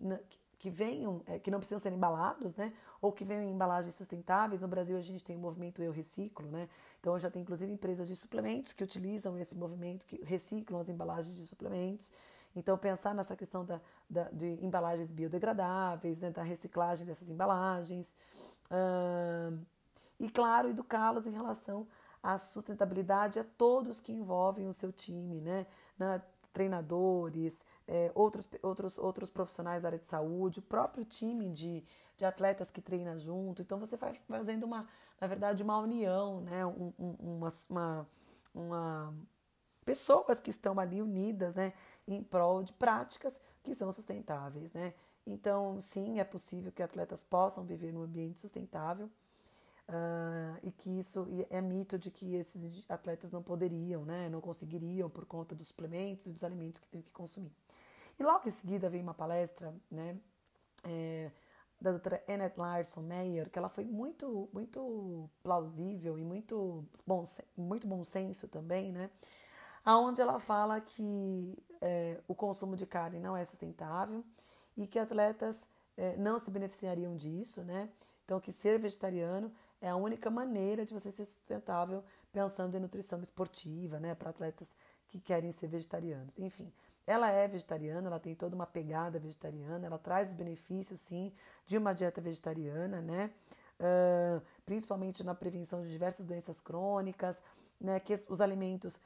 que 0.59 0.69
venham, 0.69 1.21
é, 1.25 1.39
que 1.39 1.51
não 1.51 1.59
precisam 1.59 1.79
ser 1.79 1.93
embalados, 1.93 2.55
né, 2.55 2.73
ou 3.01 3.11
que 3.11 3.23
venham 3.23 3.43
em 3.43 3.51
embalagens 3.51 3.95
sustentáveis. 3.95 4.61
No 4.61 4.67
Brasil 4.67 4.97
a 4.97 5.01
gente 5.01 5.23
tem 5.23 5.35
o 5.35 5.39
movimento 5.39 5.81
Eu 5.81 5.91
Reciclo, 5.91 6.49
né, 6.49 6.67
então 6.99 7.17
já 7.17 7.29
tem 7.29 7.41
inclusive 7.41 7.71
empresas 7.71 8.07
de 8.07 8.15
suplementos 8.15 8.73
que 8.73 8.83
utilizam 8.83 9.37
esse 9.37 9.55
movimento, 9.55 10.05
que 10.05 10.23
reciclam 10.23 10.79
as 10.79 10.89
embalagens 10.89 11.35
de 11.35 11.47
suplementos. 11.47 12.11
Então, 12.55 12.77
pensar 12.77 13.13
nessa 13.13 13.35
questão 13.35 13.65
da, 13.65 13.81
da 14.09 14.29
de 14.31 14.63
embalagens 14.65 15.11
biodegradáveis, 15.11 16.21
né, 16.21 16.31
da 16.31 16.41
reciclagem 16.41 17.05
dessas 17.05 17.29
embalagens. 17.29 18.15
E, 20.19 20.29
claro, 20.29 20.69
educá-los 20.69 21.27
em 21.27 21.31
relação 21.31 21.85
à 22.23 22.37
sustentabilidade 22.37 23.39
a 23.39 23.43
todos 23.43 23.99
que 23.99 24.13
envolvem 24.13 24.67
o 24.67 24.73
seu 24.73 24.91
time, 24.91 25.41
né? 25.41 25.67
Na, 25.97 26.21
treinadores, 26.53 27.65
é, 27.85 28.09
outros, 28.15 28.47
outros, 28.63 28.97
outros 28.97 29.29
profissionais 29.29 29.83
da 29.83 29.89
área 29.89 29.99
de 29.99 30.05
saúde, 30.05 30.59
o 30.59 30.61
próprio 30.61 31.03
time 31.03 31.49
de, 31.49 31.83
de 32.15 32.23
atletas 32.23 32.71
que 32.71 32.81
treina 32.81 33.17
junto. 33.19 33.61
Então, 33.61 33.77
você 33.77 33.97
vai 33.97 34.13
fazendo 34.29 34.63
uma, 34.63 34.87
na 35.19 35.27
verdade, 35.27 35.61
uma 35.61 35.77
união, 35.77 36.39
né? 36.39 36.65
Um, 36.65 36.93
um, 36.97 37.15
uma, 37.19 37.49
uma, 37.69 38.07
uma 38.53 39.13
pessoas 39.85 40.39
que 40.39 40.49
estão 40.49 40.79
ali 40.79 41.01
unidas, 41.01 41.53
né, 41.53 41.73
em 42.07 42.23
prol 42.23 42.63
de 42.63 42.73
práticas 42.73 43.39
que 43.63 43.73
são 43.75 43.91
sustentáveis, 43.91 44.73
né? 44.73 44.93
Então, 45.25 45.79
sim, 45.81 46.19
é 46.19 46.23
possível 46.23 46.71
que 46.71 46.83
atletas 46.83 47.23
possam 47.23 47.63
viver 47.63 47.91
num 47.91 48.03
ambiente 48.03 48.39
sustentável 48.39 49.09
uh, 49.89 50.59
e 50.61 50.71
que 50.71 50.99
isso 50.99 51.27
é 51.49 51.61
mito 51.61 51.97
de 51.97 52.11
que 52.11 52.35
esses 52.35 52.89
atletas 52.89 53.31
não 53.31 53.41
poderiam, 53.41 54.05
né, 54.05 54.29
não 54.29 54.39
conseguiriam 54.39 55.09
por 55.09 55.25
conta 55.25 55.55
dos 55.55 55.69
suplementos 55.69 56.27
e 56.27 56.31
dos 56.31 56.43
alimentos 56.43 56.79
que 56.79 56.87
têm 56.87 57.01
que 57.01 57.11
consumir. 57.11 57.51
E 58.19 58.23
logo 58.23 58.47
em 58.47 58.51
seguida 58.51 58.89
veio 58.89 59.03
uma 59.03 59.13
palestra, 59.13 59.73
né, 59.89 60.15
é, 60.83 61.31
da 61.81 61.91
doutora 61.91 62.23
Annette 62.27 62.59
Larson 62.59 63.01
Meyer, 63.01 63.49
que 63.49 63.59
ela 63.59 63.69
foi 63.69 63.83
muito, 63.83 64.47
muito 64.53 65.29
plausível 65.43 66.17
e 66.17 66.23
muito 66.23 66.85
bom, 67.05 67.25
muito 67.57 67.87
bom 67.87 68.03
senso 68.03 68.47
também, 68.47 68.91
né? 68.91 69.09
Aonde 69.85 70.19
ela 70.19 70.39
fala 70.39 70.81
que 70.81 71.57
é, 71.79 72.19
o 72.27 72.33
consumo 72.33 72.75
de 72.75 72.85
carne 72.85 73.19
não 73.19 73.37
é 73.37 73.45
sustentável 73.45 74.23
e 74.75 74.87
que 74.87 74.97
atletas 74.97 75.61
é, 75.95 76.17
não 76.17 76.39
se 76.39 76.49
beneficiariam 76.51 77.15
disso, 77.15 77.63
né? 77.63 77.89
Então, 78.25 78.39
que 78.39 78.51
ser 78.51 78.79
vegetariano 78.79 79.51
é 79.79 79.89
a 79.89 79.95
única 79.95 80.31
maneira 80.31 80.83
de 80.83 80.93
você 80.93 81.11
ser 81.11 81.25
sustentável 81.25 82.03
pensando 82.33 82.75
em 82.75 82.79
nutrição 82.79 83.21
esportiva, 83.21 83.99
né? 83.99 84.15
Para 84.15 84.31
atletas 84.31 84.75
que 85.07 85.19
querem 85.19 85.51
ser 85.51 85.67
vegetarianos. 85.67 86.39
Enfim, 86.39 86.73
ela 87.05 87.29
é 87.29 87.47
vegetariana, 87.47 88.07
ela 88.07 88.19
tem 88.19 88.33
toda 88.33 88.55
uma 88.55 88.65
pegada 88.65 89.19
vegetariana, 89.19 89.85
ela 89.85 89.99
traz 89.99 90.29
os 90.29 90.33
benefícios, 90.33 90.99
sim, 90.99 91.31
de 91.65 91.77
uma 91.77 91.93
dieta 91.93 92.19
vegetariana, 92.19 93.01
né? 93.01 93.31
Uh, 93.79 94.41
principalmente 94.65 95.23
na 95.23 95.35
prevenção 95.35 95.81
de 95.81 95.89
diversas 95.89 96.25
doenças 96.25 96.59
crônicas, 96.59 97.41
né? 97.79 97.99
Que 97.99 98.15
os 98.27 98.41
alimentos 98.41 98.99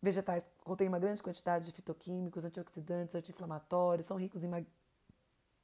Vegetais 0.00 0.50
contêm 0.64 0.88
uma 0.88 0.98
grande 0.98 1.22
quantidade 1.22 1.66
de 1.66 1.72
fitoquímicos, 1.72 2.44
antioxidantes, 2.44 3.14
anti-inflamatórios, 3.14 4.06
são 4.06 4.16
ricos 4.16 4.44
em 4.44 4.48
mag 4.48 4.66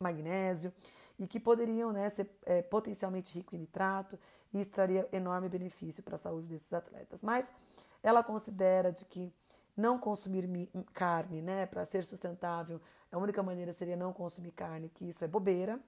magnésio 0.01 0.73
e 1.17 1.29
que 1.29 1.39
poderiam 1.39 1.93
né, 1.93 2.09
ser 2.09 2.29
é, 2.45 2.61
potencialmente 2.61 3.39
ricos 3.39 3.55
em 3.55 3.61
nitrato 3.61 4.19
e 4.53 4.61
isso 4.61 4.73
traria 4.73 5.09
enorme 5.13 5.49
benefício 5.49 6.03
para 6.03 6.17
a 6.17 6.19
saúde 6.19 6.49
desses 6.49 6.73
atletas. 6.73 7.23
Mas 7.23 7.47
ela 8.03 8.25
considera 8.25 8.91
de 8.91 9.05
que 9.05 9.33
não 9.77 9.99
consumir 9.99 10.49
carne, 10.93 11.41
né, 11.41 11.67
para 11.67 11.85
ser 11.85 12.05
sustentável, 12.05 12.81
a 13.11 13.19
única 13.19 13.43
maneira 13.43 13.73
seria 13.73 13.97
não 13.97 14.13
consumir 14.13 14.53
carne, 14.53 14.89
que 14.89 15.09
isso 15.09 15.25
é 15.25 15.29
bobeira, 15.29 15.79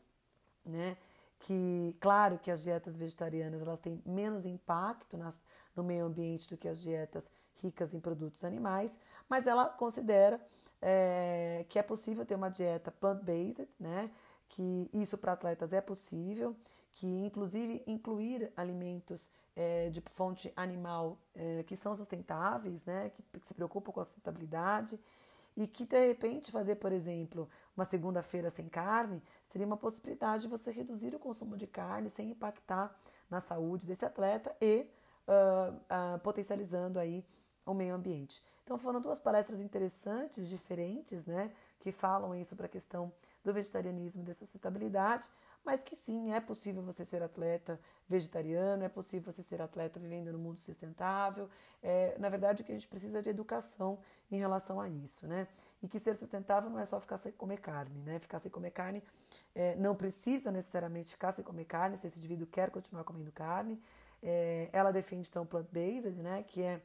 né? 0.65 0.97
Que 1.41 1.97
claro 2.01 2.39
que 2.39 2.51
as 2.51 2.63
dietas 2.63 2.97
vegetarianas 2.97 3.63
elas 3.63 3.81
têm 3.81 4.01
menos 4.07 4.47
impacto 4.47 5.17
nas, 5.17 5.37
no 5.75 5.83
meio 5.83 6.07
ambiente 6.07 6.49
do 6.49 6.57
que 6.57 6.69
as 6.69 6.81
dietas 6.81 7.31
ricas 7.63 7.95
em 7.95 8.01
produtos 8.01 8.45
animais, 8.45 8.99
mas 9.29 9.47
ela 9.47 9.67
considera 9.69 10.41
é, 10.81 11.65
que 11.69 11.79
é 11.79 11.83
possível 11.83 12.27
ter 12.27 12.35
uma 12.35 12.51
dieta 12.51 12.91
plant-based, 12.91 13.69
né? 13.81 14.11
Que 14.49 14.91
isso 14.93 15.17
para 15.17 15.33
atletas 15.33 15.73
é 15.73 15.81
possível, 15.81 16.55
que 16.93 17.07
inclusive 17.25 17.83
incluir 17.87 18.53
alimentos 18.57 19.31
é, 19.57 19.89
de 19.89 20.03
fonte 20.11 20.53
animal 20.55 21.19
é, 21.35 21.63
que 21.63 21.77
são 21.77 21.97
sustentáveis, 21.97 22.85
né? 22.85 23.11
Que, 23.11 23.41
que 23.41 23.47
se 23.47 23.55
preocupam 23.55 23.93
com 23.93 24.01
a 24.01 24.05
sustentabilidade 24.05 25.01
e 25.57 25.67
que 25.67 25.87
de 25.87 26.09
repente 26.09 26.51
fazer, 26.51 26.77
por 26.77 26.93
exemplo, 26.93 27.49
uma 27.77 27.85
segunda-feira 27.85 28.51
sem 28.51 28.69
carne 28.69 29.23
seria 29.45 29.67
uma 29.67 29.77
possibilidade 29.77 30.43
de 30.43 30.49
você 30.49 30.71
reduzir 30.71 31.15
o 31.15 31.19
consumo 31.19 31.57
de 31.57 31.67
carne 31.67 32.11
sem 32.11 32.31
impactar 32.31 32.95
na 33.31 33.41
saúde 33.41 33.87
desse 33.87 34.05
atleta 34.05 34.55
e 34.61 34.87
uh, 35.29 35.75
uh, 35.75 36.19
potencializando 36.21 36.99
aí 36.99 37.25
o 37.65 37.75
meio 37.75 37.95
ambiente. 37.95 38.43
Então 38.65 38.79
foram 38.79 39.01
duas 39.01 39.19
palestras 39.19 39.61
interessantes, 39.61 40.49
diferentes, 40.49 41.27
né, 41.27 41.53
que 41.79 41.93
falam 41.93 42.33
aí 42.33 42.45
sobre 42.45 42.65
a 42.67 42.69
questão 42.69 43.13
do 43.45 43.53
vegetarianismo 43.53 44.23
e 44.23 44.25
da 44.25 44.33
sustentabilidade, 44.33 45.29
mas 45.65 45.83
que 45.83 45.97
sim, 45.97 46.33
é 46.33 46.41
possível 46.41 46.83
você 46.83 47.05
ser 47.05 47.23
atleta 47.23 47.81
vegetariano, 48.07 48.85
é 48.85 48.89
possível 48.89 49.33
você 49.33 49.43
ser 49.43 49.63
atleta 49.63 49.99
vivendo 49.99 50.31
no 50.31 50.39
mundo 50.39 50.61
sustentável. 50.61 51.49
É, 51.83 52.17
na 52.19 52.29
verdade, 52.29 52.63
o 52.63 52.65
que 52.67 52.73
a 52.73 52.75
gente 52.75 52.87
precisa 52.87 53.21
é 53.21 53.23
de 53.23 53.31
educação 53.31 53.99
em 54.31 54.39
relação 54.39 54.79
a 54.79 54.89
isso, 54.89 55.27
né? 55.27 55.49
E 55.83 55.89
que 55.89 55.99
ser 55.99 56.15
sustentável 56.17 56.69
não 56.69 56.79
é 56.79 56.85
só 56.85 57.01
ficar 57.01 57.17
sem 57.17 57.33
comer 57.33 57.61
carne, 57.61 57.99
né? 58.03 58.19
Ficar 58.19 58.39
sem 58.41 58.51
comer 58.51 58.73
carne 58.73 59.03
é, 59.55 59.75
não 59.77 59.95
precisa 59.95 60.53
necessariamente 60.53 61.13
ficar 61.13 61.33
sem 61.33 61.43
comer 61.43 61.65
carne, 61.65 61.97
se 61.97 62.07
esse 62.07 62.19
indivíduo 62.19 62.47
quer 62.47 62.71
continuar 62.71 63.05
comendo 63.05 63.33
carne. 63.33 63.83
É, 64.23 64.69
ela 64.71 64.93
defende 64.93 65.31
então 65.31 65.47
plant-based, 65.47 66.21
né? 66.21 66.43
Que 66.43 66.63
é 66.63 66.83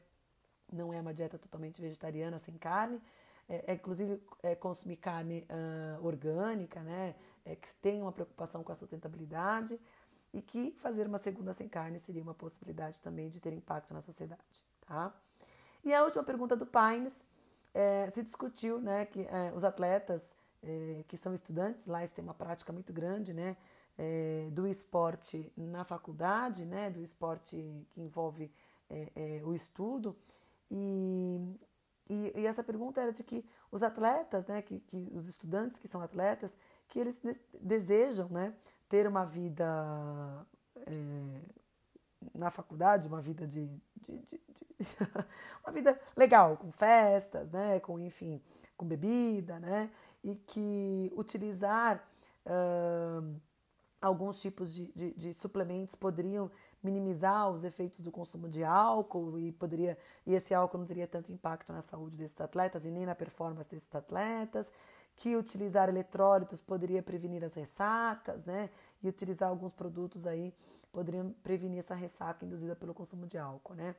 não 0.72 0.92
é 0.92 1.00
uma 1.00 1.14
dieta 1.14 1.38
totalmente 1.38 1.80
vegetariana, 1.80 2.38
sem 2.38 2.56
carne. 2.56 3.00
É, 3.48 3.72
é 3.72 3.74
inclusive 3.74 4.22
é, 4.42 4.54
consumir 4.54 4.96
carne 4.96 5.46
uh, 5.50 6.06
orgânica, 6.06 6.80
né? 6.82 7.14
É, 7.44 7.56
que 7.56 7.68
tem 7.76 8.02
uma 8.02 8.12
preocupação 8.12 8.62
com 8.62 8.70
a 8.70 8.74
sustentabilidade 8.74 9.80
e 10.32 10.40
que 10.40 10.72
fazer 10.72 11.06
uma 11.06 11.18
segunda 11.18 11.52
sem 11.52 11.68
carne 11.68 11.98
seria 11.98 12.22
uma 12.22 12.34
possibilidade 12.34 13.00
também 13.00 13.28
de 13.28 13.40
ter 13.40 13.52
impacto 13.52 13.92
na 13.92 14.00
sociedade, 14.00 14.62
tá? 14.86 15.12
E 15.82 15.92
a 15.94 16.04
última 16.04 16.22
pergunta 16.22 16.54
do 16.54 16.66
Pines 16.66 17.24
é, 17.74 18.10
se 18.10 18.22
discutiu, 18.22 18.80
né, 18.80 19.06
que 19.06 19.20
é, 19.22 19.52
os 19.54 19.64
atletas 19.64 20.36
é, 20.62 21.04
que 21.08 21.16
são 21.16 21.32
estudantes 21.32 21.86
lá 21.86 22.00
eles 22.00 22.12
têm 22.12 22.22
uma 22.22 22.34
prática 22.34 22.72
muito 22.72 22.92
grande, 22.92 23.32
né, 23.32 23.56
é, 23.98 24.48
do 24.52 24.66
esporte 24.66 25.50
na 25.56 25.84
faculdade, 25.84 26.64
né, 26.64 26.90
do 26.90 27.02
esporte 27.02 27.56
que 27.90 28.00
envolve 28.00 28.50
o 29.44 29.54
estudo 29.54 30.16
e, 30.70 31.58
e, 32.08 32.32
e, 32.36 32.46
essa 32.46 32.62
pergunta 32.62 33.00
era 33.00 33.12
de 33.12 33.22
que 33.22 33.44
os 33.70 33.82
atletas, 33.82 34.46
né, 34.46 34.62
que, 34.62 34.80
que 34.80 35.10
os 35.14 35.28
estudantes 35.28 35.78
que 35.78 35.88
são 35.88 36.00
atletas, 36.00 36.56
que 36.88 36.98
eles 36.98 37.20
desejam 37.60 38.28
né, 38.28 38.54
ter 38.88 39.06
uma 39.06 39.24
vida 39.24 39.66
é, 40.76 41.40
na 42.34 42.50
faculdade, 42.50 43.08
uma 43.08 43.20
vida 43.20 43.46
de, 43.46 43.66
de, 43.66 44.18
de, 44.18 44.40
de 44.78 44.86
uma 45.64 45.72
vida 45.72 46.00
legal, 46.16 46.56
com 46.56 46.70
festas, 46.70 47.50
né, 47.50 47.80
com 47.80 47.98
enfim, 47.98 48.40
com 48.76 48.86
bebida, 48.86 49.58
né? 49.60 49.90
E 50.24 50.34
que 50.34 51.12
utilizar 51.14 52.02
uh, 52.46 53.40
alguns 54.00 54.40
tipos 54.40 54.72
de, 54.72 54.90
de, 54.92 55.12
de, 55.12 55.34
suplementos 55.34 55.94
poderiam 55.94 56.50
minimizar 56.82 57.50
os 57.50 57.64
efeitos 57.64 58.00
do 58.00 58.10
consumo 58.10 58.48
de 58.48 58.64
álcool 58.64 59.38
e 59.38 59.52
poderia 59.52 59.98
e 60.26 60.34
esse 60.34 60.54
álcool 60.54 60.78
não 60.78 60.86
teria 60.86 61.06
tanto 61.06 61.30
impacto 61.30 61.72
na 61.72 61.82
saúde 61.82 62.16
desses 62.16 62.40
atletas 62.40 62.84
e 62.84 62.90
nem 62.90 63.04
na 63.04 63.14
performance 63.14 63.68
desses 63.68 63.94
atletas 63.94 64.72
que 65.16 65.36
utilizar 65.36 65.88
eletrólitos 65.88 66.60
poderia 66.60 67.02
prevenir 67.02 67.44
as 67.44 67.52
ressacas, 67.54 68.44
né? 68.46 68.70
E 69.02 69.08
utilizar 69.08 69.50
alguns 69.50 69.72
produtos 69.72 70.26
aí 70.26 70.54
poderiam 70.90 71.34
prevenir 71.42 71.80
essa 71.80 71.94
ressaca 71.94 72.44
induzida 72.44 72.74
pelo 72.74 72.94
consumo 72.94 73.26
de 73.26 73.36
álcool, 73.36 73.74
né? 73.74 73.94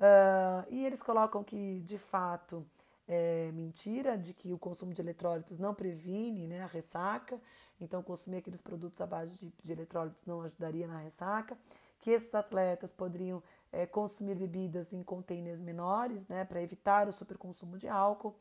Uh, 0.00 0.66
e 0.68 0.84
eles 0.84 1.02
colocam 1.02 1.42
que, 1.44 1.80
de 1.80 1.96
fato, 1.96 2.66
é 3.08 3.50
mentira 3.52 4.18
de 4.18 4.34
que 4.34 4.52
o 4.52 4.58
consumo 4.58 4.92
de 4.92 5.00
eletrólitos 5.00 5.58
não 5.58 5.74
previne 5.74 6.46
né, 6.46 6.62
a 6.62 6.66
ressaca, 6.66 7.40
então 7.80 8.02
consumir 8.02 8.38
aqueles 8.38 8.60
produtos 8.60 9.00
à 9.00 9.06
base 9.06 9.38
de, 9.38 9.52
de 9.62 9.72
eletrólitos 9.72 10.26
não 10.26 10.42
ajudaria 10.42 10.86
na 10.86 10.98
ressaca, 10.98 11.56
que 11.98 12.10
esses 12.10 12.34
atletas 12.34 12.92
poderiam 12.92 13.42
é, 13.72 13.86
consumir 13.86 14.34
bebidas 14.34 14.92
em 14.92 15.02
containers 15.02 15.60
menores 15.60 16.26
né, 16.28 16.44
para 16.44 16.62
evitar 16.62 17.08
o 17.08 17.12
superconsumo 17.12 17.78
de 17.78 17.88
álcool, 17.88 18.34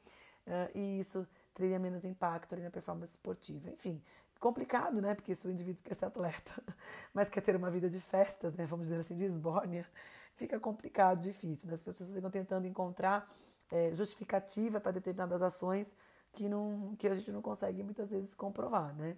uh, 0.48 0.72
e 0.74 1.00
isso 1.00 1.28
teria 1.54 1.80
menos 1.80 2.06
impacto 2.06 2.56
na 2.58 2.70
performance 2.70 3.12
esportiva. 3.12 3.70
Enfim, 3.70 4.02
complicado, 4.40 5.02
né? 5.02 5.16
Porque 5.16 5.34
se 5.34 5.48
o 5.48 5.52
indivíduo 5.52 5.84
quer 5.84 5.96
ser 5.96 6.06
atleta, 6.06 6.62
mas 7.14 7.30
quer 7.30 7.42
ter 7.42 7.56
uma 7.56 7.72
vida 7.72 7.90
de 7.90 8.00
festas, 8.00 8.54
né? 8.54 8.66
Vamos 8.66 8.88
dizer 8.88 9.00
assim, 9.00 9.16
de 9.16 9.24
esbórnia, 9.24 9.86
fica 10.34 10.60
complicado, 10.60 11.22
difícil. 11.22 11.68
Né? 11.68 11.76
As 11.76 11.84
pessoas 11.84 12.14
ficam 12.14 12.30
tentando 12.30 12.68
encontrar 12.68 13.28
é, 13.72 13.94
justificativa 13.94 14.80
para 14.80 14.92
determinadas 14.92 15.42
ações 15.42 15.96
que, 16.34 16.48
não, 16.50 16.96
que 16.98 17.08
a 17.08 17.16
gente 17.16 17.32
não 17.32 17.42
consegue 17.42 17.82
muitas 17.82 18.12
vezes 18.12 18.34
comprovar, 18.36 18.94
né? 18.96 19.18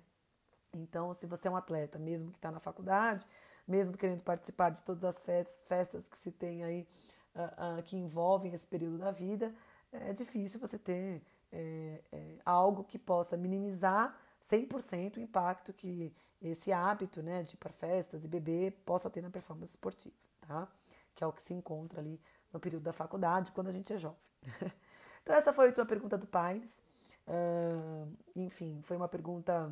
Então, 0.73 1.13
se 1.13 1.25
você 1.25 1.47
é 1.47 1.51
um 1.51 1.55
atleta, 1.55 1.97
mesmo 1.97 2.31
que 2.31 2.37
está 2.37 2.51
na 2.51 2.59
faculdade, 2.59 3.25
mesmo 3.67 3.97
querendo 3.97 4.23
participar 4.23 4.69
de 4.69 4.81
todas 4.83 5.03
as 5.03 5.23
festas, 5.23 5.63
festas 5.67 6.07
que 6.07 6.17
se 6.17 6.31
tem 6.31 6.63
aí, 6.63 6.87
uh, 7.35 7.79
uh, 7.79 7.83
que 7.83 7.97
envolvem 7.97 8.53
esse 8.53 8.65
período 8.65 8.97
da 8.97 9.11
vida, 9.11 9.53
é 9.91 10.13
difícil 10.13 10.59
você 10.59 10.77
ter 10.77 11.21
é, 11.51 12.01
é, 12.11 12.37
algo 12.45 12.83
que 12.83 12.99
possa 12.99 13.37
minimizar 13.37 14.17
100% 14.43 15.17
o 15.17 15.19
impacto 15.19 15.73
que 15.73 16.13
esse 16.41 16.71
hábito 16.71 17.21
né, 17.23 17.43
de 17.43 17.55
ir 17.55 17.57
para 17.57 17.71
festas 17.71 18.23
e 18.23 18.27
beber 18.27 18.71
possa 18.85 19.09
ter 19.09 19.21
na 19.21 19.29
performance 19.29 19.71
esportiva, 19.71 20.15
tá? 20.41 20.67
Que 21.15 21.23
é 21.23 21.27
o 21.27 21.33
que 21.33 21.41
se 21.41 21.53
encontra 21.53 21.99
ali 21.99 22.21
no 22.53 22.59
período 22.59 22.83
da 22.83 22.93
faculdade, 22.93 23.51
quando 23.51 23.67
a 23.67 23.71
gente 23.71 23.91
é 23.91 23.97
jovem. 23.97 24.17
então, 25.23 25.35
essa 25.35 25.51
foi 25.51 25.65
a 25.65 25.67
última 25.69 25.85
pergunta 25.85 26.17
do 26.17 26.27
Pines. 26.27 26.83
Uh, 27.27 28.07
enfim, 28.35 28.81
foi 28.83 28.95
uma 28.95 29.07
pergunta 29.07 29.71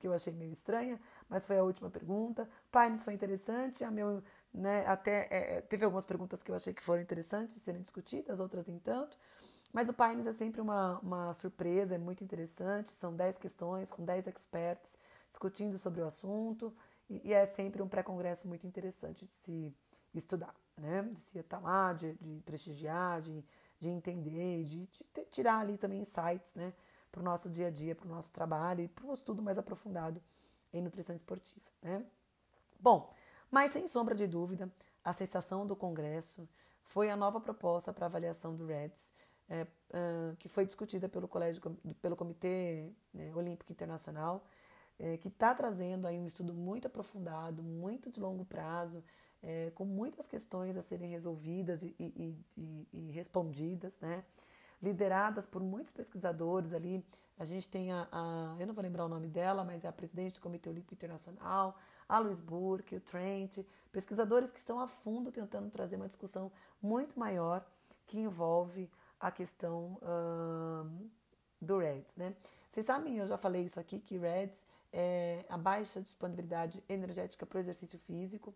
que 0.00 0.08
eu 0.08 0.14
achei 0.14 0.32
meio 0.32 0.50
estranha, 0.52 0.98
mas 1.28 1.44
foi 1.44 1.58
a 1.58 1.62
última 1.62 1.90
pergunta. 1.90 2.48
Pines 2.72 3.04
foi 3.04 3.14
interessante, 3.14 3.84
a 3.84 3.90
meu, 3.90 4.22
né, 4.52 4.84
até 4.86 5.28
é, 5.30 5.60
teve 5.60 5.84
algumas 5.84 6.06
perguntas 6.06 6.42
que 6.42 6.50
eu 6.50 6.54
achei 6.56 6.72
que 6.72 6.82
foram 6.82 7.02
interessantes 7.02 7.54
de 7.54 7.60
serem 7.60 7.82
discutidas, 7.82 8.40
outras 8.40 8.66
nem 8.66 8.78
tanto. 8.78 9.16
Mas 9.72 9.88
o 9.88 9.92
Pines 9.92 10.26
é 10.26 10.32
sempre 10.32 10.60
uma, 10.60 10.98
uma 11.00 11.32
surpresa, 11.32 11.94
é 11.94 11.98
muito 11.98 12.24
interessante. 12.24 12.90
São 12.90 13.14
10 13.14 13.38
questões 13.38 13.92
com 13.92 14.04
10 14.04 14.26
experts 14.26 14.98
discutindo 15.28 15.78
sobre 15.78 16.00
o 16.00 16.06
assunto. 16.06 16.74
E, 17.08 17.28
e 17.28 17.32
é 17.32 17.46
sempre 17.46 17.82
um 17.82 17.88
pré-congresso 17.88 18.48
muito 18.48 18.66
interessante 18.66 19.26
de 19.26 19.34
se 19.34 19.74
estudar, 20.14 20.54
né? 20.76 21.02
de 21.12 21.20
se 21.20 21.38
estar 21.38 21.60
lá, 21.60 21.92
de, 21.92 22.14
de 22.14 22.40
prestigiar, 22.40 23.20
de, 23.20 23.44
de 23.78 23.88
entender, 23.88 24.64
de, 24.64 24.88
de 24.88 25.24
tirar 25.30 25.60
ali 25.60 25.78
também 25.78 26.00
insights 26.00 26.54
né? 26.56 26.72
Para 27.10 27.20
o 27.20 27.24
nosso 27.24 27.48
dia 27.48 27.68
a 27.68 27.70
dia, 27.70 27.94
para 27.94 28.06
o 28.06 28.10
nosso 28.10 28.32
trabalho 28.32 28.82
e 28.82 28.88
para 28.88 29.06
um 29.06 29.12
estudo 29.12 29.42
mais 29.42 29.58
aprofundado 29.58 30.22
em 30.72 30.80
nutrição 30.80 31.14
esportiva. 31.14 31.66
Né? 31.82 32.04
Bom, 32.78 33.12
mas 33.50 33.72
sem 33.72 33.86
sombra 33.88 34.14
de 34.14 34.26
dúvida, 34.26 34.70
a 35.04 35.12
sensação 35.12 35.66
do 35.66 35.74
congresso 35.74 36.48
foi 36.84 37.10
a 37.10 37.16
nova 37.16 37.40
proposta 37.40 37.92
para 37.92 38.06
avaliação 38.06 38.54
do 38.54 38.66
REDS 38.66 39.12
é, 39.48 39.62
uh, 39.62 40.36
que 40.36 40.48
foi 40.48 40.64
discutida 40.64 41.08
pelo 41.08 41.26
colégio, 41.26 41.60
pelo 42.00 42.16
Comitê 42.16 42.92
né, 43.12 43.34
Olímpico 43.34 43.72
Internacional, 43.72 44.44
é, 44.98 45.16
que 45.16 45.28
está 45.28 45.52
trazendo 45.54 46.06
aí 46.06 46.18
um 46.18 46.26
estudo 46.26 46.54
muito 46.54 46.86
aprofundado, 46.86 47.62
muito 47.62 48.10
de 48.10 48.20
longo 48.20 48.44
prazo, 48.44 49.02
é, 49.42 49.72
com 49.74 49.84
muitas 49.84 50.28
questões 50.28 50.76
a 50.76 50.82
serem 50.82 51.10
resolvidas 51.10 51.82
e, 51.82 51.94
e, 51.98 52.36
e, 52.56 52.88
e, 52.92 53.10
respondidas, 53.10 53.98
né? 54.00 54.22
Lideradas 54.82 55.46
por 55.46 55.62
muitos 55.62 55.92
pesquisadores 55.92 56.72
ali. 56.72 57.04
A 57.38 57.44
gente 57.44 57.68
tem 57.68 57.92
a, 57.92 58.06
a, 58.10 58.56
eu 58.58 58.66
não 58.66 58.74
vou 58.74 58.82
lembrar 58.82 59.04
o 59.04 59.08
nome 59.08 59.28
dela, 59.28 59.64
mas 59.64 59.84
é 59.84 59.88
a 59.88 59.92
presidente 59.92 60.34
do 60.34 60.40
Comitê 60.40 60.68
Olímpico 60.68 60.94
Internacional, 60.94 61.76
a 62.08 62.18
Luiz 62.18 62.40
Burke, 62.40 62.96
o 62.96 63.00
Trent, 63.00 63.58
pesquisadores 63.92 64.52
que 64.52 64.58
estão 64.58 64.78
a 64.80 64.86
fundo 64.86 65.32
tentando 65.32 65.70
trazer 65.70 65.96
uma 65.96 66.06
discussão 66.06 66.50
muito 66.82 67.18
maior 67.18 67.64
que 68.06 68.18
envolve 68.18 68.90
a 69.18 69.30
questão 69.30 69.98
do 71.60 71.78
REDS, 71.78 72.16
né? 72.16 72.34
Vocês 72.68 72.86
sabem, 72.86 73.18
eu 73.18 73.26
já 73.26 73.36
falei 73.36 73.64
isso 73.64 73.78
aqui, 73.78 73.98
que 73.98 74.16
REDS 74.16 74.66
é 74.92 75.44
a 75.48 75.58
baixa 75.58 76.00
disponibilidade 76.00 76.82
energética 76.88 77.46
para 77.46 77.58
o 77.58 77.60
exercício 77.60 77.98
físico. 77.98 78.54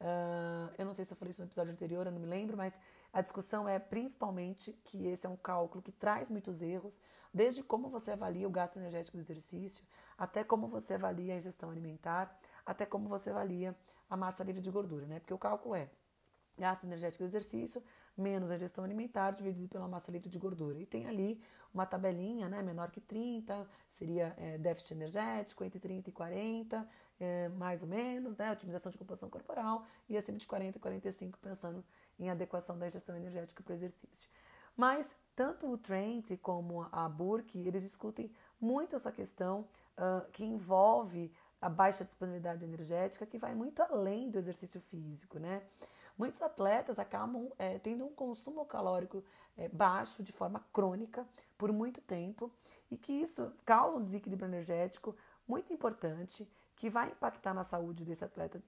Uh, 0.00 0.72
eu 0.78 0.86
não 0.86 0.94
sei 0.94 1.04
se 1.04 1.12
eu 1.12 1.16
falei 1.16 1.30
isso 1.30 1.42
no 1.42 1.48
episódio 1.48 1.72
anterior, 1.72 2.06
eu 2.06 2.12
não 2.12 2.20
me 2.20 2.26
lembro, 2.26 2.56
mas 2.56 2.72
a 3.12 3.20
discussão 3.20 3.68
é 3.68 3.78
principalmente 3.78 4.72
que 4.84 5.06
esse 5.06 5.26
é 5.26 5.28
um 5.28 5.36
cálculo 5.36 5.82
que 5.82 5.92
traz 5.92 6.30
muitos 6.30 6.62
erros, 6.62 7.00
desde 7.32 7.62
como 7.62 7.88
você 7.88 8.12
avalia 8.12 8.46
o 8.46 8.50
gasto 8.50 8.76
energético 8.76 9.16
do 9.16 9.22
exercício, 9.22 9.84
até 10.16 10.44
como 10.44 10.68
você 10.68 10.94
avalia 10.94 11.34
a 11.34 11.36
ingestão 11.36 11.70
alimentar, 11.70 12.38
até 12.64 12.86
como 12.86 13.08
você 13.08 13.30
avalia 13.30 13.76
a 14.08 14.16
massa 14.16 14.44
livre 14.44 14.60
de 14.60 14.70
gordura, 14.70 15.06
né? 15.06 15.18
Porque 15.20 15.34
o 15.34 15.38
cálculo 15.38 15.74
é 15.74 15.88
gasto 16.58 16.84
energético 16.84 17.24
do 17.24 17.26
exercício 17.26 17.82
menos 18.16 18.50
a 18.50 18.56
ingestão 18.56 18.84
alimentar 18.84 19.30
dividido 19.32 19.68
pela 19.68 19.88
massa 19.88 20.12
livre 20.12 20.28
de 20.28 20.38
gordura. 20.38 20.78
E 20.78 20.86
tem 20.86 21.06
ali 21.06 21.40
uma 21.72 21.86
tabelinha, 21.86 22.48
né, 22.48 22.62
menor 22.62 22.90
que 22.90 23.00
30, 23.00 23.66
seria 23.88 24.34
é, 24.36 24.58
déficit 24.58 24.92
energético, 24.94 25.64
entre 25.64 25.80
30 25.80 26.10
e 26.10 26.12
40, 26.12 26.88
é, 27.20 27.48
mais 27.50 27.82
ou 27.82 27.88
menos, 27.88 28.36
né, 28.36 28.50
otimização 28.50 28.90
de 28.90 28.98
composição 28.98 29.28
corporal, 29.28 29.84
e 30.08 30.16
acima 30.16 30.38
de 30.38 30.46
40 30.46 30.78
e 30.78 30.80
45, 30.80 31.38
pensando 31.38 31.84
em 32.18 32.30
adequação 32.30 32.78
da 32.78 32.88
ingestão 32.88 33.16
energética 33.16 33.62
para 33.62 33.72
o 33.72 33.74
exercício. 33.74 34.28
Mas 34.76 35.16
tanto 35.36 35.70
o 35.70 35.76
Trent 35.76 36.36
como 36.40 36.88
a 36.90 37.08
Burke, 37.08 37.58
eles 37.58 37.82
discutem 37.82 38.32
muito 38.60 38.96
essa 38.96 39.12
questão 39.12 39.66
uh, 39.96 40.28
que 40.32 40.44
envolve 40.44 41.32
a 41.60 41.68
baixa 41.68 42.04
disponibilidade 42.04 42.64
energética, 42.64 43.26
que 43.26 43.36
vai 43.36 43.54
muito 43.54 43.82
além 43.82 44.30
do 44.30 44.38
exercício 44.38 44.80
físico, 44.80 45.38
né? 45.38 45.62
Muitos 46.16 46.40
atletas 46.42 46.98
acabam 46.98 47.50
é, 47.58 47.78
tendo 47.78 48.04
um 48.04 48.14
consumo 48.14 48.64
calórico 48.64 49.24
é, 49.56 49.68
baixo 49.68 50.22
de 50.22 50.32
forma 50.32 50.64
crônica 50.72 51.26
por 51.56 51.72
muito 51.72 52.00
tempo 52.00 52.50
e 52.90 52.96
que 52.96 53.12
isso 53.12 53.52
causa 53.64 53.98
um 53.98 54.04
desequilíbrio 54.04 54.48
energético 54.48 55.16
muito 55.46 55.72
importante 55.72 56.46
que 56.80 56.88
vai 56.88 57.10
impactar 57.10 57.52
na 57.52 57.62
saúde 57.62 58.06
desse 58.06 58.24
atleta 58.24 58.58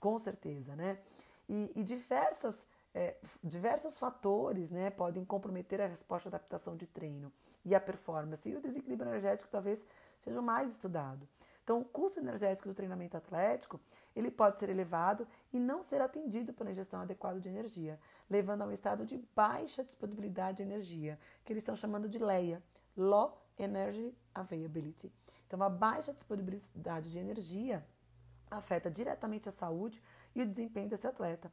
com 0.00 0.18
certeza, 0.18 0.74
né? 0.74 0.98
E, 1.46 1.70
e 1.76 1.84
diversas, 1.84 2.66
é, 2.94 3.14
diversos 3.44 3.98
fatores 3.98 4.70
né, 4.70 4.88
podem 4.88 5.22
comprometer 5.22 5.78
a 5.82 5.86
resposta 5.86 6.28
à 6.28 6.30
adaptação 6.30 6.74
de 6.78 6.86
treino 6.86 7.30
e 7.66 7.74
a 7.74 7.80
performance. 7.80 8.48
E 8.48 8.56
o 8.56 8.60
desequilíbrio 8.62 9.10
energético 9.10 9.50
talvez 9.50 9.86
seja 10.18 10.40
o 10.40 10.42
mais 10.42 10.70
estudado. 10.70 11.28
Então, 11.62 11.80
o 11.80 11.84
custo 11.84 12.18
energético 12.18 12.70
do 12.70 12.74
treinamento 12.74 13.18
atlético 13.18 13.78
ele 14.16 14.30
pode 14.30 14.58
ser 14.58 14.70
elevado 14.70 15.28
e 15.52 15.60
não 15.60 15.82
ser 15.82 16.00
atendido 16.00 16.54
pela 16.54 16.70
ingestão 16.70 17.02
adequada 17.02 17.38
de 17.38 17.50
energia, 17.50 18.00
levando 18.30 18.62
a 18.62 18.66
um 18.66 18.72
estado 18.72 19.04
de 19.04 19.18
baixa 19.36 19.84
disponibilidade 19.84 20.56
de 20.56 20.62
energia, 20.62 21.18
que 21.44 21.52
eles 21.52 21.60
estão 21.60 21.76
chamando 21.76 22.08
de 22.08 22.18
LEA, 22.18 22.62
Low 22.96 23.38
Energy 23.58 24.16
Availability. 24.34 25.12
Então, 25.48 25.62
a 25.62 25.70
baixa 25.70 26.12
disponibilidade 26.12 27.10
de 27.10 27.18
energia 27.18 27.84
afeta 28.50 28.90
diretamente 28.90 29.48
a 29.48 29.52
saúde 29.52 30.02
e 30.34 30.42
o 30.42 30.46
desempenho 30.46 30.88
desse 30.88 31.06
atleta. 31.06 31.50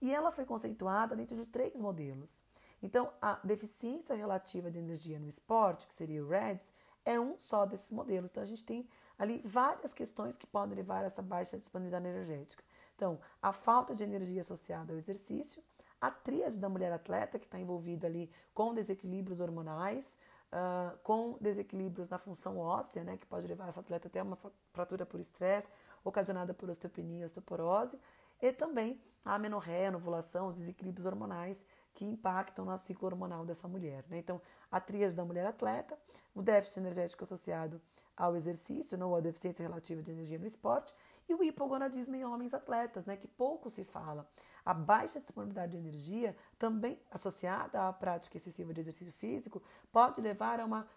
E 0.00 0.14
ela 0.14 0.30
foi 0.30 0.44
conceituada 0.44 1.16
dentro 1.16 1.34
de 1.34 1.46
três 1.46 1.80
modelos. 1.80 2.44
Então, 2.82 3.10
a 3.20 3.40
deficiência 3.42 4.14
relativa 4.14 4.70
de 4.70 4.78
energia 4.78 5.18
no 5.18 5.26
esporte, 5.28 5.86
que 5.86 5.94
seria 5.94 6.22
o 6.22 6.28
REDS, 6.28 6.72
é 7.06 7.18
um 7.18 7.36
só 7.40 7.64
desses 7.64 7.90
modelos. 7.90 8.30
Então, 8.30 8.42
a 8.42 8.46
gente 8.46 8.64
tem 8.64 8.86
ali 9.18 9.42
várias 9.44 9.94
questões 9.94 10.36
que 10.36 10.46
podem 10.46 10.76
levar 10.76 11.02
a 11.02 11.06
essa 11.06 11.22
baixa 11.22 11.58
disponibilidade 11.58 12.06
energética. 12.06 12.62
Então, 12.94 13.18
a 13.40 13.52
falta 13.52 13.94
de 13.94 14.04
energia 14.04 14.42
associada 14.42 14.92
ao 14.92 14.98
exercício, 14.98 15.62
a 16.00 16.10
tríade 16.10 16.58
da 16.58 16.68
mulher 16.68 16.92
atleta, 16.92 17.38
que 17.38 17.46
está 17.46 17.58
envolvida 17.58 18.06
ali 18.06 18.30
com 18.54 18.74
desequilíbrios 18.74 19.40
hormonais, 19.40 20.16
uh, 20.52 20.96
com 21.02 21.36
desequilíbrios 21.40 22.08
na 22.08 22.18
função 22.18 22.58
óssea, 22.58 23.04
né, 23.04 23.16
que 23.16 23.26
pode 23.26 23.46
levar 23.46 23.68
essa 23.68 23.80
atleta 23.80 24.08
até 24.08 24.22
uma 24.22 24.36
fratura 24.72 25.04
por 25.04 25.20
estresse, 25.20 25.68
ocasionada 26.04 26.54
por 26.54 26.70
osteopenia, 26.70 27.26
osteoporose, 27.26 27.98
e 28.40 28.52
também 28.52 29.00
a 29.24 29.34
amenorreia, 29.34 29.90
a 29.90 29.96
ovulação, 29.96 30.48
os 30.48 30.56
desequilíbrios 30.56 31.06
hormonais, 31.06 31.64
que 31.94 32.04
impactam 32.04 32.64
no 32.64 32.78
ciclo 32.78 33.08
hormonal 33.08 33.44
dessa 33.44 33.66
mulher. 33.66 34.04
Né? 34.08 34.18
Então, 34.18 34.40
a 34.70 34.80
tríade 34.80 35.14
da 35.14 35.24
mulher 35.24 35.46
atleta, 35.46 35.98
o 36.32 36.40
déficit 36.40 36.78
energético 36.78 37.24
associado 37.24 37.80
ao 38.16 38.36
exercício, 38.36 38.96
não, 38.96 39.14
a 39.14 39.20
deficiência 39.20 39.64
relativa 39.64 40.00
de 40.00 40.12
energia 40.12 40.38
no 40.38 40.46
esporte, 40.46 40.94
e 41.28 41.34
o 41.34 41.42
hipogonadismo 41.42 42.16
em 42.16 42.24
homens 42.24 42.54
atletas, 42.54 43.04
né, 43.04 43.16
que 43.16 43.28
pouco 43.28 43.68
se 43.68 43.84
fala. 43.84 44.28
A 44.64 44.72
baixa 44.72 45.20
disponibilidade 45.20 45.72
de 45.72 45.78
energia, 45.78 46.36
também 46.58 46.98
associada 47.10 47.88
à 47.88 47.92
prática 47.92 48.36
excessiva 48.36 48.72
de 48.72 48.80
exercício 48.80 49.12
físico, 49.12 49.62
pode 49.92 50.20
levar 50.20 50.60
a 50.60 50.64
uma, 50.64 50.88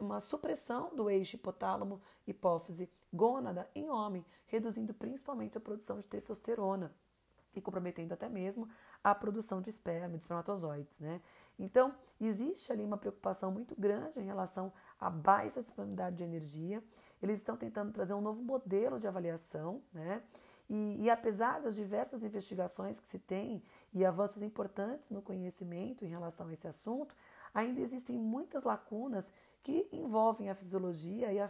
uma 0.00 0.20
supressão 0.20 0.94
do 0.94 1.10
eixo 1.10 1.36
hipotálamo, 1.36 2.00
hipófise, 2.26 2.90
gônada 3.12 3.68
em 3.74 3.90
homem, 3.90 4.24
reduzindo 4.46 4.94
principalmente 4.94 5.58
a 5.58 5.60
produção 5.60 6.00
de 6.00 6.08
testosterona 6.08 6.94
e 7.54 7.60
comprometendo 7.60 8.12
até 8.12 8.28
mesmo 8.28 8.68
a 9.02 9.14
produção 9.14 9.60
de 9.60 9.68
esperma, 9.68 10.16
de 10.16 10.22
espermatozoides, 10.22 10.98
né? 11.00 11.20
Então, 11.58 11.94
existe 12.20 12.72
ali 12.72 12.84
uma 12.84 12.96
preocupação 12.96 13.50
muito 13.50 13.74
grande 13.78 14.20
em 14.20 14.24
relação 14.24 14.72
à 15.00 15.10
baixa 15.10 15.62
disponibilidade 15.62 16.16
de 16.16 16.24
energia. 16.24 16.82
Eles 17.22 17.36
estão 17.36 17.56
tentando 17.56 17.92
trazer 17.92 18.14
um 18.14 18.20
novo 18.20 18.42
modelo 18.42 18.98
de 18.98 19.06
avaliação, 19.06 19.82
né? 19.92 20.22
E, 20.68 21.04
e, 21.04 21.10
apesar 21.10 21.62
das 21.62 21.74
diversas 21.74 22.22
investigações 22.22 23.00
que 23.00 23.08
se 23.08 23.18
tem 23.18 23.62
e 23.92 24.04
avanços 24.04 24.42
importantes 24.42 25.10
no 25.10 25.22
conhecimento 25.22 26.04
em 26.04 26.08
relação 26.08 26.48
a 26.48 26.52
esse 26.52 26.68
assunto, 26.68 27.14
ainda 27.54 27.80
existem 27.80 28.18
muitas 28.18 28.64
lacunas 28.64 29.32
que 29.62 29.88
envolvem 29.90 30.50
a 30.50 30.54
fisiologia 30.54 31.32
e 31.32 31.40
a 31.40 31.48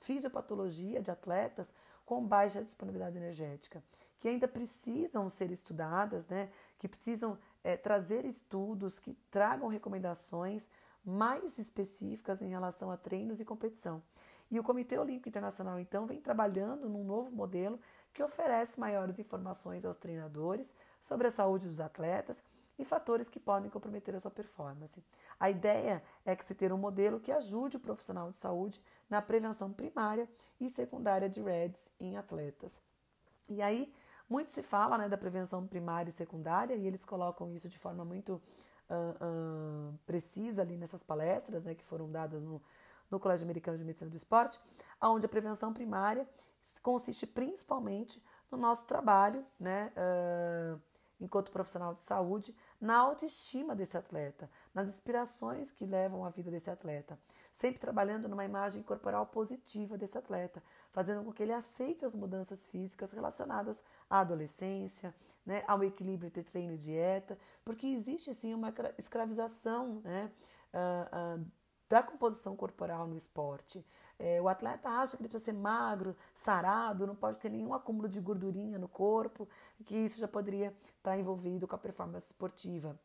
fisiopatologia 0.00 1.00
de 1.00 1.12
atletas 1.12 1.72
com 2.04 2.24
baixa 2.24 2.62
disponibilidade 2.62 3.16
energética, 3.16 3.82
que 4.18 4.28
ainda 4.28 4.46
precisam 4.46 5.28
ser 5.28 5.50
estudadas, 5.50 6.26
né? 6.26 6.48
que 6.78 6.88
precisam 6.88 7.38
é, 7.64 7.76
trazer 7.76 8.24
estudos 8.24 8.98
que 8.98 9.14
tragam 9.30 9.68
recomendações 9.68 10.68
mais 11.06 11.58
específicas 11.58 12.42
em 12.42 12.48
relação 12.48 12.90
a 12.90 12.96
treinos 12.96 13.40
e 13.40 13.44
competição. 13.44 14.02
E 14.50 14.58
o 14.58 14.62
Comitê 14.62 14.98
Olímpico 14.98 15.28
Internacional, 15.28 15.78
então, 15.78 16.06
vem 16.06 16.20
trabalhando 16.20 16.88
num 16.88 17.04
novo 17.04 17.30
modelo 17.30 17.78
que 18.12 18.22
oferece 18.22 18.78
maiores 18.78 19.18
informações 19.18 19.84
aos 19.84 19.96
treinadores 19.96 20.74
sobre 21.00 21.28
a 21.28 21.30
saúde 21.30 21.68
dos 21.68 21.80
atletas 21.80 22.42
e 22.78 22.84
fatores 22.84 23.28
que 23.28 23.40
podem 23.40 23.70
comprometer 23.70 24.14
a 24.14 24.20
sua 24.20 24.30
performance. 24.30 25.02
A 25.38 25.50
ideia 25.50 26.02
é 26.24 26.34
que 26.36 26.44
se 26.44 26.54
ter 26.54 26.72
um 26.72 26.78
modelo 26.78 27.20
que 27.20 27.32
ajude 27.32 27.76
o 27.76 27.80
profissional 27.80 28.30
de 28.30 28.36
saúde 28.36 28.82
na 29.08 29.22
prevenção 29.22 29.72
primária 29.72 30.28
e 30.60 30.68
secundária 30.68 31.28
de 31.28 31.40
REDS 31.40 31.90
em 31.98 32.16
atletas. 32.16 32.82
E 33.48 33.62
aí, 33.62 33.92
muito 34.28 34.52
se 34.52 34.62
fala 34.62 34.98
né, 34.98 35.08
da 35.08 35.16
prevenção 35.16 35.66
primária 35.66 36.10
e 36.10 36.12
secundária, 36.12 36.74
e 36.74 36.86
eles 36.86 37.04
colocam 37.04 37.52
isso 37.52 37.68
de 37.68 37.78
forma 37.78 38.04
muito 38.04 38.40
uh, 38.90 39.98
precisa 40.06 40.62
ali 40.62 40.76
nessas 40.76 41.02
palestras 41.02 41.64
né, 41.64 41.74
que 41.74 41.84
foram 41.84 42.10
dadas 42.10 42.42
no, 42.42 42.62
no 43.10 43.20
Colégio 43.20 43.44
Americano 43.44 43.76
de 43.76 43.84
Medicina 43.84 44.10
do 44.10 44.16
Esporte, 44.16 44.60
onde 45.00 45.26
a 45.26 45.28
prevenção 45.28 45.72
primária 45.72 46.28
consiste 46.82 47.26
principalmente 47.26 48.22
no 48.50 48.58
nosso 48.58 48.86
trabalho, 48.86 49.44
né, 49.58 49.92
uh, 49.96 50.80
enquanto 51.20 51.50
profissional 51.50 51.94
de 51.94 52.00
saúde, 52.00 52.54
na 52.80 52.96
autoestima 52.98 53.74
desse 53.74 53.96
atleta, 53.96 54.50
nas 54.74 54.88
inspirações 54.88 55.72
que 55.72 55.86
levam 55.86 56.24
a 56.24 56.30
vida 56.30 56.50
desse 56.50 56.70
atleta, 56.70 57.18
sempre 57.50 57.80
trabalhando 57.80 58.28
numa 58.28 58.44
imagem 58.44 58.82
corporal 58.82 59.26
positiva 59.26 59.96
desse 59.96 60.18
atleta, 60.18 60.62
fazendo 60.90 61.24
com 61.24 61.32
que 61.32 61.42
ele 61.42 61.52
aceite 61.52 62.04
as 62.04 62.14
mudanças 62.14 62.66
físicas 62.66 63.12
relacionadas 63.12 63.82
à 64.10 64.20
adolescência, 64.20 65.14
né, 65.44 65.64
ao 65.66 65.82
equilíbrio 65.84 66.26
entre 66.28 66.42
treino 66.42 66.74
e 66.74 66.78
dieta, 66.78 67.38
porque 67.64 67.86
existe 67.86 68.34
sim 68.34 68.52
uma 68.52 68.74
escravização 68.98 70.00
né, 70.02 70.30
uh, 70.74 71.40
uh, 71.40 71.46
da 71.88 72.02
composição 72.02 72.56
corporal 72.56 73.06
no 73.06 73.16
esporte. 73.16 73.84
É, 74.18 74.40
o 74.40 74.48
atleta 74.48 74.88
acha 74.88 75.16
que 75.16 75.22
ele 75.22 75.28
precisa 75.28 75.52
ser 75.52 75.58
magro, 75.58 76.16
sarado, 76.34 77.06
não 77.06 77.14
pode 77.14 77.38
ter 77.38 77.50
nenhum 77.50 77.74
acúmulo 77.74 78.08
de 78.08 78.20
gordurinha 78.20 78.78
no 78.78 78.88
corpo, 78.88 79.48
que 79.84 79.94
isso 79.94 80.18
já 80.18 80.26
poderia 80.26 80.74
estar 80.96 81.18
envolvido 81.18 81.68
com 81.68 81.74
a 81.74 81.78
performance 81.78 82.26
esportiva. 82.26 82.98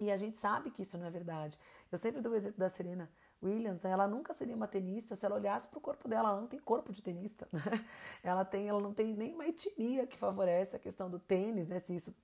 E 0.00 0.10
a 0.10 0.16
gente 0.16 0.36
sabe 0.38 0.70
que 0.70 0.82
isso 0.82 0.98
não 0.98 1.06
é 1.06 1.10
verdade. 1.10 1.58
Eu 1.90 1.98
sempre 1.98 2.20
dou 2.20 2.32
o 2.32 2.36
exemplo 2.36 2.58
da 2.58 2.68
Serena 2.68 3.08
Williams, 3.42 3.82
né? 3.82 3.90
ela 3.90 4.08
nunca 4.08 4.32
seria 4.32 4.56
uma 4.56 4.66
tenista 4.66 5.14
se 5.14 5.24
ela 5.24 5.36
olhasse 5.36 5.68
para 5.68 5.78
o 5.78 5.80
corpo 5.80 6.08
dela. 6.08 6.30
Ela 6.30 6.40
não 6.40 6.48
tem 6.48 6.58
corpo 6.58 6.92
de 6.92 7.02
tenista. 7.02 7.46
Né? 7.52 7.60
Ela, 8.22 8.44
tem, 8.44 8.68
ela 8.68 8.80
não 8.80 8.94
tem 8.94 9.14
nenhuma 9.14 9.46
etnia 9.46 10.06
que 10.06 10.16
favorece 10.16 10.74
a 10.74 10.78
questão 10.78 11.10
do 11.10 11.18
tênis, 11.18 11.68
né? 11.68 11.78
se 11.78 11.94
isso 11.94 12.14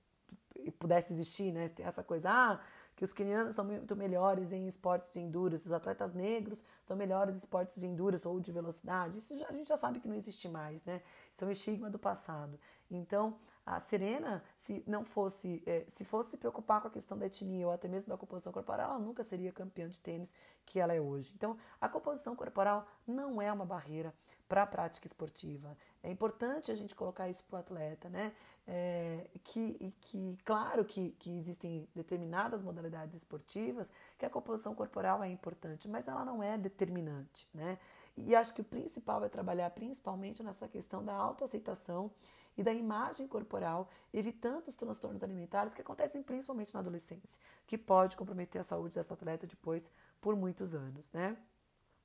pudesse 0.79 1.13
existir, 1.13 1.51
né? 1.51 1.71
Essa 1.79 2.03
coisa, 2.03 2.29
ah, 2.29 2.59
que 3.01 3.05
os 3.05 3.13
quenianos 3.13 3.55
são 3.55 3.65
muito 3.65 3.95
melhores 3.95 4.51
em 4.51 4.67
esportes 4.67 5.09
de 5.11 5.19
endurance, 5.19 5.65
os 5.65 5.73
atletas 5.73 6.13
negros 6.13 6.63
são 6.85 6.95
melhores 6.95 7.33
em 7.33 7.39
esportes 7.39 7.81
de 7.81 7.87
endurance 7.87 8.27
ou 8.27 8.39
de 8.39 8.51
velocidade. 8.51 9.17
Isso 9.17 9.35
já, 9.35 9.47
a 9.47 9.51
gente 9.51 9.69
já 9.69 9.75
sabe 9.75 9.99
que 9.99 10.07
não 10.07 10.13
existe 10.13 10.47
mais, 10.47 10.85
né? 10.85 11.01
Isso 11.31 11.43
é 11.43 11.47
um 11.47 11.49
estigma 11.49 11.89
do 11.89 11.97
passado. 11.97 12.59
Então, 12.91 13.39
a 13.65 13.79
Serena, 13.79 14.43
se 14.55 14.83
não 14.87 15.05
fosse, 15.05 15.61
é, 15.65 15.85
se 15.87 16.03
fosse 16.03 16.31
se 16.31 16.37
preocupar 16.37 16.81
com 16.81 16.87
a 16.87 16.91
questão 16.91 17.17
da 17.17 17.27
etnia 17.27 17.67
ou 17.67 17.73
até 17.73 17.87
mesmo 17.87 18.09
da 18.09 18.17
composição 18.17 18.51
corporal, 18.51 18.91
ela 18.91 18.99
nunca 18.99 19.23
seria 19.23 19.51
campeã 19.51 19.87
de 19.87 19.99
tênis 19.99 20.33
que 20.65 20.79
ela 20.79 20.93
é 20.93 20.99
hoje. 20.99 21.31
Então, 21.35 21.57
a 21.79 21.87
composição 21.87 22.35
corporal 22.35 22.87
não 23.05 23.41
é 23.41 23.51
uma 23.51 23.65
barreira 23.65 24.13
para 24.47 24.63
a 24.63 24.67
prática 24.67 25.07
esportiva. 25.07 25.77
É 26.03 26.09
importante 26.09 26.71
a 26.71 26.75
gente 26.75 26.95
colocar 26.95 27.29
isso 27.29 27.43
para 27.45 27.57
o 27.57 27.59
atleta, 27.59 28.09
né? 28.09 28.33
É, 28.67 29.27
que, 29.43 29.93
que, 30.01 30.37
claro 30.43 30.83
que, 30.83 31.11
que 31.19 31.37
existem 31.37 31.87
determinadas 31.95 32.61
modalidades 32.61 33.15
esportivas 33.15 33.89
que 34.21 34.25
a 34.27 34.29
composição 34.29 34.75
corporal 34.75 35.23
é 35.23 35.27
importante, 35.27 35.89
mas 35.89 36.07
ela 36.07 36.23
não 36.23 36.43
é 36.43 36.55
determinante, 36.55 37.49
né? 37.51 37.79
E 38.15 38.35
acho 38.35 38.53
que 38.53 38.61
o 38.61 38.63
principal 38.63 39.23
é 39.23 39.29
trabalhar 39.29 39.71
principalmente 39.71 40.43
nessa 40.43 40.67
questão 40.67 41.03
da 41.03 41.15
autoaceitação 41.15 42.11
e 42.55 42.61
da 42.61 42.71
imagem 42.71 43.27
corporal, 43.27 43.89
evitando 44.13 44.67
os 44.67 44.75
transtornos 44.75 45.23
alimentares 45.23 45.73
que 45.73 45.81
acontecem 45.81 46.21
principalmente 46.21 46.71
na 46.71 46.81
adolescência, 46.81 47.41
que 47.65 47.79
pode 47.79 48.15
comprometer 48.15 48.61
a 48.61 48.63
saúde 48.63 48.93
dessa 48.93 49.15
atleta 49.15 49.47
depois 49.47 49.91
por 50.19 50.35
muitos 50.35 50.75
anos, 50.75 51.11
né? 51.11 51.35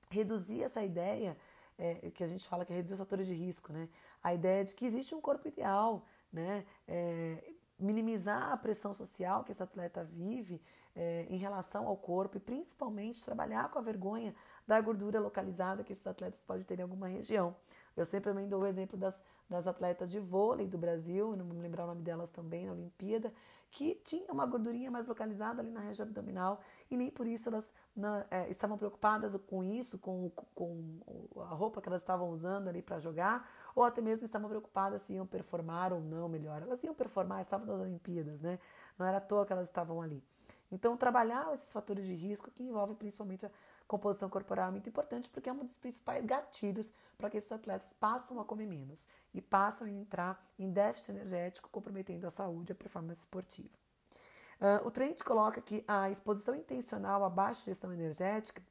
Reduzir 0.09 0.62
essa 0.62 0.83
ideia 0.83 1.37
é, 1.76 2.11
que 2.11 2.24
a 2.24 2.26
gente 2.26 2.48
fala 2.48 2.64
que 2.64 2.72
é 2.72 2.76
reduzir 2.76 2.94
os 2.94 3.00
fatores 3.00 3.26
de 3.26 3.35
risco, 3.35 3.74
né? 3.74 3.90
A 4.22 4.33
ideia 4.33 4.64
de 4.64 4.74
que 4.74 4.87
existe 4.87 5.14
um 5.14 5.20
corpo 5.20 5.46
ideal, 5.48 6.07
né? 6.33 6.64
É, 6.88 7.52
minimizar 7.79 8.52
a 8.52 8.57
pressão 8.57 8.94
social 8.94 9.44
que 9.44 9.52
esse 9.52 9.62
atleta 9.62 10.02
vive 10.02 10.62
é, 10.96 11.26
em 11.28 11.37
relação 11.37 11.87
ao 11.87 11.96
corpo 11.96 12.38
e 12.38 12.40
principalmente 12.40 13.22
trabalhar 13.22 13.70
com 13.70 13.78
a 13.78 13.82
vergonha 13.82 14.35
da 14.66 14.80
gordura 14.80 15.20
localizada 15.20 15.85
que 15.85 15.92
esses 15.92 16.06
atletas 16.06 16.42
podem 16.42 16.64
ter 16.64 16.78
em 16.80 16.82
alguma 16.82 17.06
região. 17.06 17.54
Eu 17.96 18.04
sempre 18.04 18.30
também 18.30 18.48
dou 18.48 18.62
o 18.62 18.66
exemplo 18.66 18.98
das, 18.98 19.22
das 19.48 19.66
atletas 19.66 20.11
de 20.11 20.18
vôlei 20.18 20.66
do 20.66 20.76
Brasil, 20.76 21.37
não 21.37 21.44
vou 21.44 21.59
lembrar 21.59 21.85
o 21.85 21.87
nome 21.88 22.02
delas 22.02 22.30
também 22.30 22.66
na 22.66 22.72
Olimpíada, 22.72 23.32
que 23.70 23.94
tinha 23.96 24.32
uma 24.32 24.46
gordurinha 24.46 24.90
mais 24.90 25.06
localizada 25.06 25.61
ali 25.61 25.70
na 25.70 25.80
região 25.80 26.06
abdominal 26.06 26.61
e 26.90 26.96
nem 26.96 27.11
por 27.11 27.26
isso 27.26 27.48
elas 27.48 27.74
na, 27.94 28.24
é, 28.30 28.48
estavam 28.48 28.78
preocupadas 28.78 29.37
com 29.46 29.62
isso, 29.62 29.98
com, 29.98 30.30
com 30.54 31.00
a 31.42 31.54
roupa 31.54 31.80
que 31.80 31.88
elas 31.88 32.00
estavam 32.00 32.30
usando 32.30 32.68
ali 32.68 32.82
para 32.82 32.98
jogar, 32.98 33.48
ou 33.74 33.85
até 33.85 34.00
mesmo 34.00 34.24
estavam 34.24 34.48
preocupadas 34.48 35.02
se 35.02 35.14
iam 35.14 35.26
performar 35.26 35.92
ou 35.92 36.00
não 36.00 36.28
melhor. 36.28 36.62
Elas 36.62 36.82
iam 36.85 36.94
performar, 36.94 37.42
estavam 37.42 37.66
nas 37.66 37.80
Olimpíadas, 37.80 38.40
né? 38.40 38.59
Não 38.98 39.06
era 39.06 39.18
à 39.18 39.20
toa 39.20 39.44
que 39.44 39.52
elas 39.52 39.68
estavam 39.68 40.00
ali. 40.00 40.22
Então, 40.70 40.96
trabalhar 40.96 41.55
esses 41.55 41.72
fatores 41.72 42.07
de 42.07 42.14
risco 42.14 42.50
que 42.50 42.62
envolvem 42.62 42.96
principalmente 42.96 43.46
a 43.46 43.50
composição 43.87 44.29
corporal 44.29 44.68
é 44.68 44.70
muito 44.72 44.88
importante 44.88 45.31
porque 45.31 45.48
é 45.48 45.52
um 45.52 45.64
dos 45.64 45.79
principais 45.79 46.24
gatilhos 46.24 46.92
para 47.16 47.31
que 47.31 47.37
esses 47.37 47.52
atletas 47.52 47.92
passam 48.00 48.40
a 48.40 48.44
comer 48.44 48.66
menos 48.66 49.07
e 49.33 49.40
passam 49.40 49.87
a 49.87 49.90
entrar 49.90 50.44
em 50.59 50.70
déficit 50.70 51.12
energético, 51.12 51.68
comprometendo 51.70 52.26
a 52.26 52.31
saúde 52.31 52.72
e 52.72 52.74
a 52.74 52.76
performance 52.76 53.20
esportiva. 53.20 53.76
Uh, 54.61 54.87
o 54.87 54.90
Trent 54.90 55.22
coloca 55.22 55.61
que 55.61 55.85
a 55.87 56.11
exposição 56.11 56.55
intencional 56.55 57.22
a 57.22 57.31
baixa 57.31 57.66
gestão 57.66 57.92
energética 57.92 58.62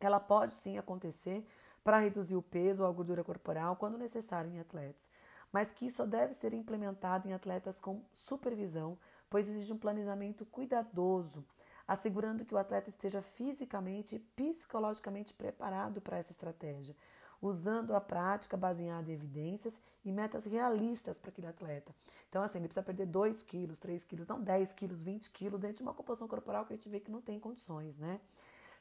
ela 0.00 0.18
pode 0.18 0.54
sim 0.54 0.78
acontecer 0.78 1.46
para 1.84 1.98
reduzir 1.98 2.36
o 2.36 2.42
peso 2.42 2.82
ou 2.82 2.88
a 2.88 2.92
gordura 2.92 3.24
corporal 3.24 3.76
quando 3.76 3.98
necessário 3.98 4.50
em 4.50 4.58
atletas, 4.58 5.08
mas 5.52 5.72
que 5.72 5.86
isso 5.86 6.04
deve 6.06 6.32
ser 6.32 6.52
implementado 6.52 7.28
em 7.28 7.32
atletas 7.32 7.80
com 7.80 8.02
supervisão, 8.12 8.98
pois 9.32 9.48
exige 9.48 9.72
um 9.72 9.78
planejamento 9.78 10.44
cuidadoso, 10.44 11.42
assegurando 11.88 12.44
que 12.44 12.54
o 12.54 12.58
atleta 12.58 12.90
esteja 12.90 13.22
fisicamente 13.22 14.16
e 14.16 14.18
psicologicamente 14.18 15.32
preparado 15.32 16.02
para 16.02 16.18
essa 16.18 16.32
estratégia, 16.32 16.94
usando 17.40 17.94
a 17.94 18.00
prática 18.00 18.58
baseada 18.58 19.10
em 19.10 19.14
evidências 19.14 19.80
e 20.04 20.12
metas 20.12 20.44
realistas 20.44 21.16
para 21.16 21.30
aquele 21.30 21.46
atleta. 21.46 21.94
Então, 22.28 22.42
assim, 22.42 22.58
ele 22.58 22.68
precisa 22.68 22.84
perder 22.84 23.06
2 23.06 23.42
quilos, 23.42 23.78
3 23.78 24.04
quilos, 24.04 24.28
não 24.28 24.38
10 24.38 24.74
quilos, 24.74 25.02
20 25.02 25.30
quilos, 25.30 25.58
dentro 25.58 25.78
de 25.78 25.82
uma 25.82 25.94
composição 25.94 26.28
corporal 26.28 26.66
que 26.66 26.74
a 26.74 26.76
gente 26.76 26.90
vê 26.90 27.00
que 27.00 27.10
não 27.10 27.22
tem 27.22 27.40
condições, 27.40 27.98
né? 27.98 28.20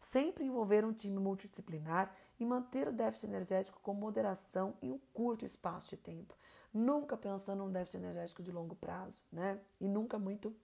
Sempre 0.01 0.43
envolver 0.43 0.83
um 0.83 0.91
time 0.91 1.17
multidisciplinar 1.17 2.13
e 2.37 2.45
manter 2.45 2.89
o 2.89 2.91
déficit 2.91 3.27
energético 3.27 3.79
com 3.79 3.93
moderação 3.93 4.73
e 4.81 4.91
um 4.91 4.99
curto 5.13 5.45
espaço 5.45 5.91
de 5.91 5.97
tempo. 5.97 6.35
Nunca 6.73 7.17
pensando 7.17 7.59
num 7.59 7.71
déficit 7.71 7.97
energético 7.97 8.41
de 8.41 8.51
longo 8.51 8.75
prazo, 8.75 9.21
né? 9.31 9.59
E 9.79 9.87
nunca 9.87 10.17
muito 10.17 10.55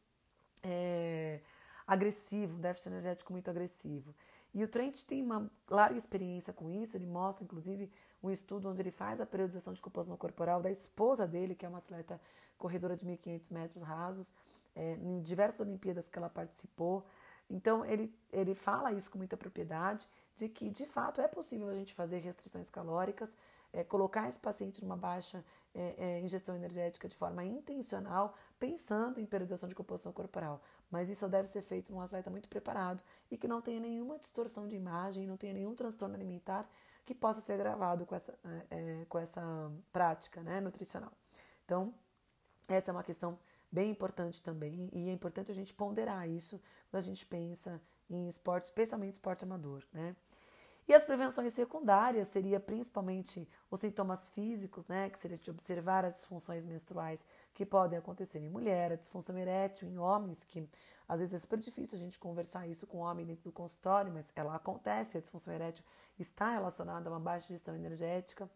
é, 0.64 1.42
agressivo, 1.86 2.58
um 2.58 2.62
déficit 2.62 2.90
energético 2.90 3.34
muito 3.34 3.50
agressivo. 3.50 4.16
E 4.54 4.64
o 4.64 4.68
Trent 4.68 5.04
tem 5.04 5.22
uma 5.22 5.52
larga 5.70 5.98
experiência 5.98 6.54
com 6.54 6.70
isso, 6.70 6.96
ele 6.96 7.06
mostra 7.06 7.44
inclusive 7.44 7.92
um 8.24 8.32
estudo 8.32 8.70
onde 8.70 8.82
ele 8.82 8.92
faz 8.92 9.22
a 9.22 9.26
periodização 9.26 9.74
de 9.74 9.82
composição 9.82 10.18
corporal 10.18 10.62
da 10.62 10.72
esposa 10.72 11.28
dele, 11.28 11.54
que 11.54 11.66
é 11.66 11.70
uma 11.70 11.78
atleta 11.78 12.20
corredora 12.58 12.96
de 12.96 13.06
1.500 13.06 13.52
metros 13.52 13.84
rasos, 13.84 14.34
é, 14.76 14.94
em 14.96 15.22
diversas 15.22 15.60
Olimpíadas 15.60 16.10
que 16.10 16.18
ela 16.18 16.30
participou. 16.30 17.06
Então 17.50 17.86
ele, 17.86 18.14
ele 18.32 18.56
fala 18.56 18.92
isso 18.92 19.10
com 19.10 19.18
muita 19.18 19.38
propriedade, 19.38 20.08
de 20.36 20.50
que 20.50 20.70
de 20.70 20.86
fato 20.86 21.22
é 21.22 21.28
possível 21.28 21.70
a 21.70 21.74
gente 21.74 21.94
fazer 21.94 22.20
restrições 22.20 22.70
calóricas, 22.70 23.30
é, 23.74 23.84
colocar 23.84 24.28
esse 24.28 24.40
paciente 24.40 24.82
numa 24.82 24.98
baixa 24.98 25.44
é, 25.74 25.96
é, 25.98 26.22
ingestão 26.22 26.56
energética 26.56 27.08
de 27.08 27.16
forma 27.16 27.44
intencional, 27.44 28.36
pensando 28.60 29.20
em 29.20 29.26
periodização 29.26 29.70
de 29.70 29.76
composição 29.76 30.12
corporal. 30.12 30.62
Mas 30.90 31.10
isso 31.10 31.28
deve 31.28 31.48
ser 31.48 31.62
feito 31.62 31.92
num 31.92 32.02
atleta 32.02 32.30
muito 32.30 32.50
preparado 32.50 33.04
e 33.30 33.38
que 33.38 33.48
não 33.48 33.62
tenha 33.62 33.80
nenhuma 33.80 34.18
distorção 34.18 34.68
de 34.68 34.76
imagem, 34.76 35.28
não 35.28 35.38
tenha 35.38 35.54
nenhum 35.54 35.76
transtorno 35.76 36.16
alimentar 36.16 36.68
que 37.06 37.14
possa 37.14 37.40
ser 37.42 37.54
agravado 37.54 38.06
com 38.06 38.16
essa, 38.16 38.34
é, 38.44 39.02
é, 39.02 39.06
com 39.06 39.18
essa 39.18 39.72
prática 39.94 40.42
né, 40.42 40.60
nutricional. 40.60 41.12
Então, 41.64 41.94
essa 42.68 42.92
é 42.92 42.94
uma 42.94 43.04
questão 43.04 43.38
bem 43.72 43.92
importante 43.92 44.42
também 44.42 44.90
e 44.92 45.10
é 45.10 45.14
importante 45.14 45.52
a 45.52 45.56
gente 45.56 45.74
ponderar 45.74 46.28
isso 46.28 46.62
quando 46.90 47.04
a 47.04 47.06
gente 47.06 47.26
pensa 47.26 47.82
em 48.10 48.28
esporte, 48.28 48.66
especialmente 48.66 49.16
esporte 49.16 49.44
amador, 49.44 49.84
né? 49.94 50.16
E 50.88 50.94
as 50.94 51.04
prevenções 51.04 51.52
secundárias 51.52 52.30
seria 52.30 52.62
principalmente 52.62 53.48
os 53.70 53.82
sintomas 53.82 54.30
físicos, 54.30 54.88
né, 54.88 55.10
que 55.10 55.20
seria 55.20 55.38
de 55.38 55.52
observar 55.52 56.06
as 56.06 56.16
disfunções 56.16 56.66
menstruais 56.66 57.26
que 57.54 57.66
podem 57.66 58.00
acontecer 58.00 58.40
em 58.40 58.50
mulher, 58.50 58.94
a 58.94 58.96
disfunção 58.96 59.38
erétil 59.38 59.90
em 59.90 59.98
homens, 59.98 60.46
que 60.46 60.66
às 61.06 61.20
vezes 61.20 61.36
é 61.36 61.40
super 61.40 61.60
difícil 61.60 61.98
a 61.98 62.00
gente 62.00 62.18
conversar 62.18 62.68
isso 62.68 62.88
com 62.88 63.00
o 63.00 63.02
homem 63.02 63.26
dentro 63.26 63.44
do 63.44 63.52
consultório, 63.52 64.14
mas 64.14 64.32
ela 64.34 64.56
acontece, 64.56 65.18
a 65.18 65.22
disfunção 65.22 65.54
erétil 65.54 65.84
está 66.18 66.52
relacionada 66.52 67.10
a 67.10 67.14
uma 67.14 67.20
baixa 67.20 67.50
gestão 67.50 67.76
energética. 67.76 68.50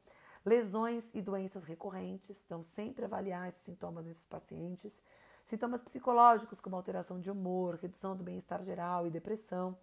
Lesões 0.46 1.14
e 1.14 1.22
doenças 1.22 1.66
recorrentes, 1.66 2.42
então 2.46 2.64
sempre 2.64 3.06
avaliar 3.06 3.50
esses 3.50 3.62
sintomas 3.62 4.06
nesses 4.06 4.26
pacientes. 4.26 5.04
Sintomas 5.44 5.82
psicológicos, 5.82 6.60
como 6.60 6.76
alteração 6.76 7.20
de 7.20 7.30
humor, 7.30 7.76
redução 7.76 8.16
do 8.16 8.24
bem-estar 8.24 8.64
geral 8.64 9.06
e 9.06 9.12
depressão 9.12 9.78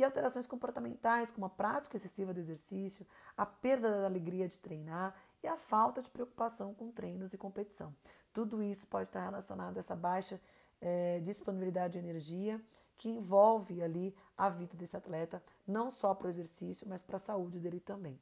e 0.00 0.04
alterações 0.04 0.46
comportamentais, 0.46 1.30
como 1.30 1.46
a 1.46 1.50
prática 1.50 1.96
excessiva 1.96 2.32
do 2.32 2.40
exercício, 2.40 3.06
a 3.36 3.44
perda 3.44 4.00
da 4.00 4.06
alegria 4.06 4.48
de 4.48 4.58
treinar 4.58 5.14
e 5.42 5.46
a 5.46 5.56
falta 5.56 6.00
de 6.00 6.08
preocupação 6.08 6.72
com 6.72 6.90
treinos 6.90 7.34
e 7.34 7.38
competição. 7.38 7.94
Tudo 8.32 8.62
isso 8.62 8.86
pode 8.86 9.08
estar 9.08 9.22
relacionado 9.22 9.76
a 9.76 9.80
essa 9.80 9.94
baixa 9.94 10.40
é, 10.80 11.20
disponibilidade 11.20 11.94
de 11.94 11.98
energia 11.98 12.60
que 12.96 13.10
envolve 13.10 13.82
ali 13.82 14.14
a 14.36 14.48
vida 14.48 14.76
desse 14.76 14.96
atleta, 14.96 15.42
não 15.66 15.90
só 15.90 16.14
para 16.14 16.26
o 16.26 16.30
exercício, 16.30 16.86
mas 16.88 17.02
para 17.02 17.16
a 17.16 17.20
saúde 17.20 17.58
dele 17.58 17.80
também. 17.80 18.18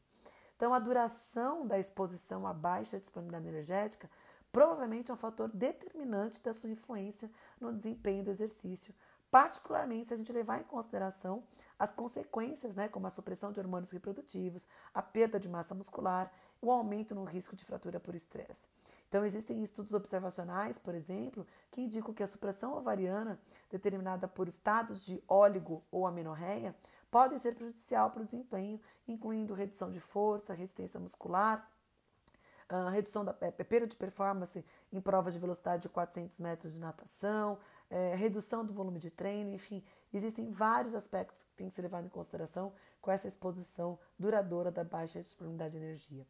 Então, 0.56 0.74
a 0.74 0.78
duração 0.80 1.64
da 1.64 1.78
exposição 1.78 2.44
à 2.44 2.52
baixa 2.52 2.98
disponibilidade 2.98 3.48
energética 3.48 4.10
provavelmente 4.50 5.10
é 5.10 5.14
um 5.14 5.16
fator 5.16 5.48
determinante 5.48 6.42
da 6.42 6.52
sua 6.52 6.70
influência 6.70 7.30
no 7.60 7.72
desempenho 7.72 8.24
do 8.24 8.30
exercício, 8.30 8.92
particularmente 9.30 10.08
se 10.08 10.14
a 10.14 10.16
gente 10.16 10.32
levar 10.32 10.60
em 10.60 10.64
consideração 10.64 11.42
as 11.78 11.92
consequências, 11.92 12.74
né, 12.74 12.88
como 12.88 13.06
a 13.06 13.10
supressão 13.10 13.52
de 13.52 13.60
hormônios 13.60 13.92
reprodutivos, 13.92 14.66
a 14.92 15.00
perda 15.00 15.38
de 15.38 15.48
massa 15.48 15.74
muscular, 15.74 16.32
o 16.60 16.72
aumento 16.72 17.14
no 17.14 17.24
risco 17.24 17.54
de 17.54 17.64
fratura 17.64 18.00
por 18.00 18.14
estresse. 18.14 18.66
Então, 19.08 19.24
existem 19.24 19.62
estudos 19.62 19.94
observacionais, 19.94 20.78
por 20.78 20.94
exemplo, 20.94 21.46
que 21.70 21.80
indicam 21.80 22.12
que 22.12 22.22
a 22.22 22.26
supressão 22.26 22.76
ovariana, 22.76 23.38
determinada 23.70 24.26
por 24.26 24.48
estados 24.48 25.04
de 25.04 25.22
óligo 25.28 25.82
ou 25.90 26.06
amenorreia, 26.06 26.74
pode 27.10 27.38
ser 27.38 27.54
prejudicial 27.54 28.10
para 28.10 28.22
o 28.22 28.24
desempenho, 28.24 28.80
incluindo 29.06 29.54
redução 29.54 29.90
de 29.90 30.00
força, 30.00 30.52
resistência 30.52 30.98
muscular, 30.98 31.70
uh, 32.70 32.90
redução 32.90 33.24
da 33.24 33.34
é, 33.40 33.50
perda 33.50 33.86
de 33.86 33.96
performance 33.96 34.64
em 34.92 35.00
provas 35.00 35.34
de 35.34 35.40
velocidade 35.40 35.82
de 35.82 35.88
400 35.88 36.38
metros 36.40 36.72
de 36.72 36.78
natação, 36.78 37.58
é, 37.90 38.14
redução 38.14 38.64
do 38.64 38.72
volume 38.72 38.98
de 38.98 39.10
treino, 39.10 39.50
enfim, 39.50 39.82
existem 40.12 40.50
vários 40.50 40.94
aspectos 40.94 41.44
que 41.44 41.52
têm 41.52 41.68
que 41.68 41.74
ser 41.74 41.82
levados 41.82 42.06
em 42.06 42.10
consideração 42.10 42.72
com 43.00 43.10
essa 43.10 43.26
exposição 43.26 43.98
duradoura 44.18 44.70
da 44.70 44.84
baixa 44.84 45.20
disponibilidade 45.20 45.72
de 45.72 45.84
energia. 45.84 46.26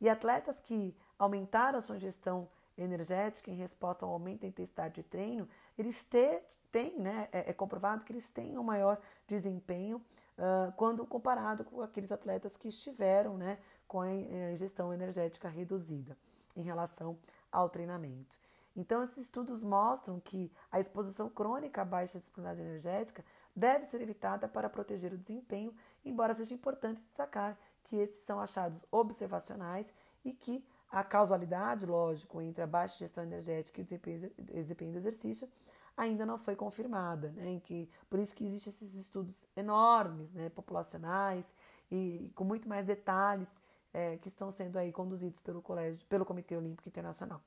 E 0.00 0.08
atletas 0.08 0.60
que 0.60 0.96
aumentaram 1.18 1.78
a 1.78 1.80
sua 1.80 1.96
ingestão 1.96 2.48
energética 2.76 3.50
em 3.50 3.54
resposta 3.54 4.04
ao 4.04 4.12
aumento 4.12 4.40
da 4.40 4.48
intensidade 4.48 4.94
de 4.94 5.02
treino, 5.04 5.48
eles 5.78 6.04
têm, 6.72 6.98
né, 6.98 7.28
é, 7.30 7.50
é, 7.50 7.52
comprovado 7.52 8.04
que 8.04 8.12
eles 8.12 8.28
têm 8.30 8.58
um 8.58 8.64
maior 8.64 9.00
desempenho 9.28 9.98
uh, 10.36 10.72
quando 10.76 11.06
comparado 11.06 11.64
com 11.64 11.80
aqueles 11.80 12.10
atletas 12.10 12.56
que 12.56 12.68
estiveram 12.68 13.36
né, 13.36 13.58
com 13.86 14.00
a 14.00 14.12
ingestão 14.52 14.92
energética 14.92 15.48
reduzida 15.48 16.16
em 16.56 16.62
relação 16.62 17.16
ao 17.50 17.68
treinamento. 17.68 18.43
Então, 18.76 19.02
esses 19.02 19.18
estudos 19.18 19.62
mostram 19.62 20.18
que 20.18 20.50
a 20.70 20.80
exposição 20.80 21.28
crônica 21.28 21.82
à 21.82 21.84
baixa 21.84 22.18
disponibilidade 22.18 22.66
energética 22.68 23.24
deve 23.54 23.84
ser 23.84 24.00
evitada 24.00 24.48
para 24.48 24.68
proteger 24.68 25.12
o 25.12 25.18
desempenho, 25.18 25.72
embora 26.04 26.34
seja 26.34 26.54
importante 26.54 27.00
destacar 27.00 27.56
que 27.84 27.96
esses 27.96 28.24
são 28.24 28.40
achados 28.40 28.84
observacionais 28.90 29.94
e 30.24 30.32
que 30.32 30.66
a 30.90 31.04
causalidade, 31.04 31.86
lógico, 31.86 32.40
entre 32.40 32.62
a 32.62 32.66
baixa 32.66 32.98
gestão 32.98 33.22
energética 33.22 33.80
e 33.80 33.84
o 33.84 33.86
desempenho, 34.62 34.92
do 34.92 34.98
exercício 34.98 35.48
ainda 35.96 36.26
não 36.26 36.38
foi 36.38 36.56
confirmada, 36.56 37.30
né? 37.30 37.50
Em 37.50 37.60
que, 37.60 37.88
por 38.10 38.18
isso 38.18 38.34
que 38.34 38.44
existem 38.44 38.72
esses 38.72 38.94
estudos 38.94 39.44
enormes, 39.56 40.32
né, 40.32 40.48
populacionais 40.48 41.44
e, 41.88 42.26
e 42.26 42.32
com 42.34 42.42
muito 42.42 42.68
mais 42.68 42.84
detalhes 42.84 43.48
é, 43.92 44.16
que 44.16 44.28
estão 44.28 44.50
sendo 44.50 44.76
aí 44.76 44.92
conduzidos 44.92 45.40
pelo 45.40 45.62
colégio, 45.62 46.04
pelo 46.06 46.24
Comitê 46.24 46.56
Olímpico 46.56 46.88
Internacional 46.88 47.40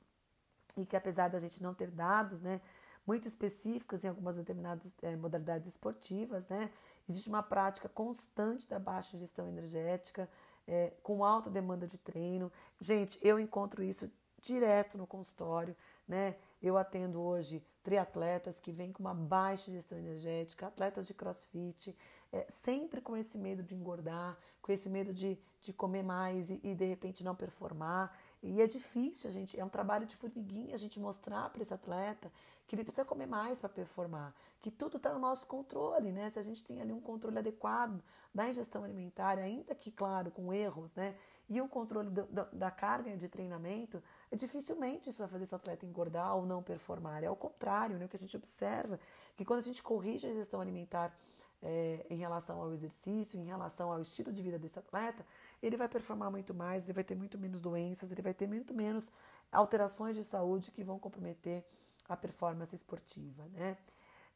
e 0.78 0.86
que 0.86 0.96
apesar 0.96 1.30
da 1.30 1.40
gente 1.40 1.62
não 1.62 1.74
ter 1.74 1.90
dados, 1.90 2.42
né, 2.42 2.62
muito 3.06 3.28
específicos 3.28 4.04
em 4.04 4.10
algumas 4.10 4.36
determinadas 4.36 4.94
é, 5.02 5.16
modalidades 5.16 5.68
esportivas, 5.68 6.48
né, 6.48 6.70
existe 7.08 7.30
uma 7.30 7.42
prática 7.42 7.90
constante 7.90 8.68
da 8.68 8.80
baixa 8.80 9.18
gestão 9.18 9.48
energética, 9.48 10.30
é, 10.68 10.94
com 11.02 11.24
alta 11.24 11.50
demanda 11.50 11.88
de 11.88 11.98
treino. 11.98 12.52
Gente, 12.80 13.18
eu 13.22 13.40
encontro 13.40 13.84
isso 13.84 14.12
direto 14.42 14.98
no 14.98 15.08
consultório, 15.08 15.76
né? 16.08 16.36
Eu 16.62 16.78
atendo 16.78 17.22
hoje 17.22 17.64
triatletas 17.84 18.60
que 18.60 18.72
vêm 18.72 18.92
com 18.92 19.02
uma 19.02 19.14
baixa 19.14 19.72
gestão 19.72 19.98
energética, 19.98 20.68
atletas 20.68 21.08
de 21.08 21.14
crossfit, 21.14 21.96
é, 22.32 22.46
sempre 22.50 23.00
com 23.00 23.16
esse 23.16 23.38
medo 23.38 23.64
de 23.64 23.76
engordar, 23.76 24.38
com 24.62 24.72
esse 24.72 24.90
medo 24.90 25.14
de, 25.14 25.38
de 25.62 25.72
comer 25.72 26.04
mais 26.04 26.50
e, 26.50 26.60
e 26.64 26.76
de 26.76 26.86
repente 26.86 27.24
não 27.24 27.36
performar. 27.36 28.18
E 28.42 28.62
é 28.62 28.68
difícil, 28.68 29.30
a 29.30 29.34
gente, 29.34 29.60
é 29.60 29.66
um 29.66 29.70
trabalho 29.70 30.06
de 30.06 30.16
formiguinha 30.16 30.76
a 30.76 30.78
gente 30.78 31.00
mostrar 31.00 31.50
para 31.50 31.62
esse 31.62 31.74
atleta 31.74 32.32
que 32.68 32.76
ele 32.76 32.84
precisa 32.84 33.04
comer 33.04 33.26
mais 33.26 33.60
para 33.60 33.70
performar, 33.70 34.34
que 34.62 34.70
tudo 34.70 34.98
está 34.98 35.12
no 35.14 35.20
nosso 35.20 35.48
controle, 35.48 36.12
né? 36.12 36.30
Se 36.30 36.38
a 36.38 36.44
gente 36.44 36.64
tem 36.64 36.82
ali 36.82 36.92
um 36.92 37.00
controle 37.02 37.40
adequado 37.40 38.02
da 38.34 38.48
ingestão 38.48 38.84
alimentar, 38.84 39.40
ainda 39.40 39.74
que, 39.74 39.92
claro, 39.92 40.30
com 40.30 40.54
erros, 40.54 40.94
né? 40.94 41.16
E 41.50 41.62
o 41.62 41.68
controle 41.68 42.10
do, 42.10 42.26
do, 42.26 42.46
da 42.52 42.70
carga 42.70 43.16
de 43.16 43.28
treinamento, 43.30 44.04
é 44.30 44.36
dificilmente 44.36 45.10
isso 45.10 45.20
vai 45.20 45.30
fazer 45.30 45.46
esse 45.46 45.56
atleta 45.56 45.86
engordar 45.86 46.36
ou 46.36 46.46
não 46.46 46.62
performar. 46.62 47.24
É 47.24 47.28
ao 47.28 47.36
contrário, 47.38 47.98
né? 47.98 48.06
O 48.06 48.10
que 48.10 48.18
a 48.18 48.20
gente 48.20 48.36
observa 48.36 49.00
que 49.36 49.46
quando 49.46 49.60
a 49.60 49.64
gente 49.64 49.82
corrige 49.82 50.28
a 50.28 50.30
ingestão 50.30 50.60
alimentar 50.60 51.18
é, 51.62 52.06
em 52.10 52.18
relação 52.18 52.62
ao 52.62 52.74
exercício, 52.74 53.40
em 53.40 53.46
relação 53.46 53.92
ao 53.92 54.02
estilo 54.02 54.32
de 54.32 54.42
vida 54.42 54.60
desse 54.60 54.78
atleta, 54.78 55.26
ele 55.62 55.78
vai 55.78 55.88
performar 55.88 56.30
muito 56.32 56.54
mais, 56.54 56.84
ele 56.84 56.94
vai 56.94 57.04
ter 57.04 57.16
muito 57.16 57.38
menos 57.38 57.60
doenças, 57.60 58.12
ele 58.12 58.22
vai 58.22 58.34
ter 58.34 58.48
muito 58.48 58.74
menos 58.74 59.12
alterações 59.52 60.16
de 60.16 60.24
saúde 60.24 60.72
que 60.72 60.84
vão 60.84 61.00
comprometer 61.00 61.64
a 62.08 62.16
performance 62.16 62.76
esportiva, 62.76 63.46
né? 63.54 63.78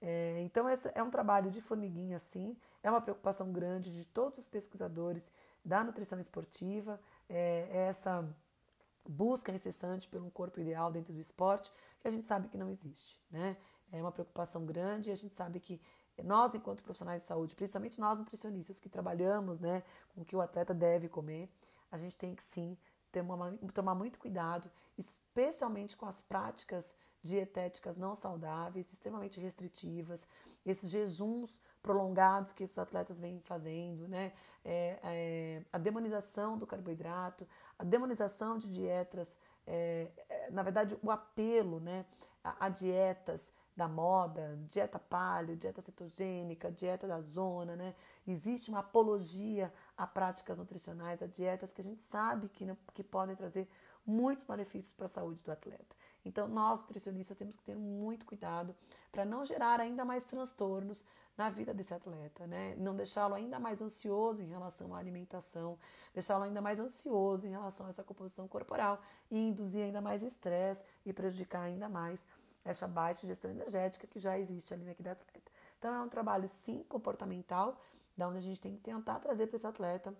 É, 0.01 0.41
então, 0.41 0.65
é 0.67 1.03
um 1.03 1.11
trabalho 1.11 1.51
de 1.51 1.61
formiguinha, 1.61 2.17
sim, 2.17 2.57
é 2.81 2.89
uma 2.89 3.01
preocupação 3.01 3.51
grande 3.51 3.91
de 3.91 4.03
todos 4.05 4.39
os 4.39 4.47
pesquisadores 4.47 5.31
da 5.63 5.83
nutrição 5.83 6.19
esportiva, 6.19 6.99
é, 7.29 7.67
é 7.71 7.77
essa 7.87 8.27
busca 9.07 9.51
incessante 9.51 10.07
pelo 10.07 10.31
corpo 10.31 10.59
ideal 10.59 10.91
dentro 10.91 11.13
do 11.13 11.19
esporte, 11.19 11.71
que 11.99 12.07
a 12.07 12.11
gente 12.11 12.25
sabe 12.25 12.47
que 12.47 12.57
não 12.57 12.69
existe, 12.69 13.21
né? 13.29 13.55
É 13.91 14.01
uma 14.01 14.11
preocupação 14.11 14.65
grande 14.65 15.09
e 15.09 15.13
a 15.13 15.15
gente 15.15 15.35
sabe 15.35 15.59
que 15.59 15.79
nós, 16.23 16.53
enquanto 16.53 16.83
profissionais 16.83 17.21
de 17.21 17.27
saúde, 17.27 17.55
principalmente 17.55 17.99
nós 17.99 18.19
nutricionistas 18.19 18.79
que 18.79 18.89
trabalhamos 18.89 19.59
né, 19.59 19.83
com 20.13 20.21
o 20.21 20.25
que 20.25 20.35
o 20.35 20.41
atleta 20.41 20.73
deve 20.73 21.07
comer, 21.07 21.49
a 21.91 21.97
gente 21.97 22.17
tem 22.17 22.33
que 22.35 22.43
sim 22.43 22.77
uma, 23.19 23.51
tomar 23.73 23.95
muito 23.95 24.17
cuidado, 24.19 24.71
especialmente 24.97 25.97
com 25.97 26.05
as 26.05 26.21
práticas 26.21 26.95
dietéticas 27.21 27.97
não 27.97 28.15
saudáveis, 28.15 28.91
extremamente 28.91 29.39
restritivas, 29.39 30.25
esses 30.65 30.89
jejuns 30.89 31.49
prolongados 31.83 32.53
que 32.53 32.63
esses 32.63 32.77
atletas 32.77 33.19
vêm 33.19 33.39
fazendo, 33.41 34.07
né? 34.07 34.31
É, 34.63 34.99
é, 35.03 35.63
a 35.73 35.77
demonização 35.77 36.57
do 36.57 36.65
carboidrato, 36.65 37.47
a 37.77 37.83
demonização 37.83 38.57
de 38.57 38.71
dietas, 38.71 39.37
é, 39.67 40.07
é 40.29 40.51
na 40.51 40.63
verdade, 40.63 40.97
o 41.01 41.11
apelo 41.11 41.79
né, 41.79 42.05
a, 42.43 42.65
a 42.65 42.69
dietas 42.69 43.51
da 43.75 43.87
moda, 43.87 44.59
dieta 44.67 44.99
paleo, 44.99 45.55
dieta 45.55 45.81
cetogênica, 45.81 46.71
dieta 46.71 47.07
da 47.07 47.21
zona, 47.21 47.75
né? 47.75 47.95
Existe 48.27 48.69
uma 48.69 48.79
apologia 48.79 49.73
a 49.97 50.05
práticas 50.05 50.57
nutricionais, 50.57 51.21
a 51.21 51.27
dietas 51.27 51.71
que 51.71 51.81
a 51.81 51.83
gente 51.83 52.01
sabe 52.03 52.49
que, 52.49 52.65
que 52.93 53.03
podem 53.03 53.35
trazer 53.35 53.67
muitos 54.05 54.45
malefícios 54.45 54.93
para 54.93 55.05
a 55.05 55.09
saúde 55.09 55.43
do 55.43 55.51
atleta. 55.51 55.95
Então, 56.23 56.47
nós 56.47 56.81
nutricionistas 56.81 57.37
temos 57.37 57.55
que 57.55 57.63
ter 57.63 57.75
muito 57.75 58.25
cuidado 58.25 58.75
para 59.11 59.25
não 59.25 59.43
gerar 59.43 59.79
ainda 59.79 60.05
mais 60.05 60.23
transtornos 60.23 61.03
na 61.37 61.49
vida 61.49 61.73
desse 61.73 61.93
atleta, 61.93 62.45
né? 62.45 62.75
Não 62.77 62.95
deixá-lo 62.95 63.33
ainda 63.33 63.59
mais 63.59 63.81
ansioso 63.81 64.41
em 64.41 64.47
relação 64.47 64.93
à 64.93 64.99
alimentação, 64.99 65.79
deixá-lo 66.13 66.43
ainda 66.43 66.61
mais 66.61 66.79
ansioso 66.79 67.47
em 67.47 67.51
relação 67.51 67.87
a 67.87 67.89
essa 67.89 68.03
composição 68.03 68.47
corporal 68.47 69.01
e 69.29 69.47
induzir 69.47 69.83
ainda 69.83 70.01
mais 70.01 70.21
estresse 70.21 70.83
e 71.05 71.11
prejudicar 71.11 71.63
ainda 71.63 71.89
mais 71.89 72.23
essa 72.63 72.87
baixa 72.87 73.27
gestão 73.27 73.49
energética 73.51 74.07
que 74.07 74.19
já 74.19 74.37
existe 74.37 74.73
ali 74.73 74.83
naquele 74.83 75.09
atleta. 75.09 75.51
Então, 75.79 75.93
é 75.93 76.01
um 76.01 76.09
trabalho, 76.09 76.47
sim, 76.47 76.83
comportamental, 76.87 77.79
da 78.15 78.27
onde 78.27 78.37
a 78.37 78.41
gente 78.41 78.61
tem 78.61 78.75
que 78.75 78.81
tentar 78.81 79.19
trazer 79.19 79.47
para 79.47 79.57
esse 79.57 79.67
atleta 79.67 80.13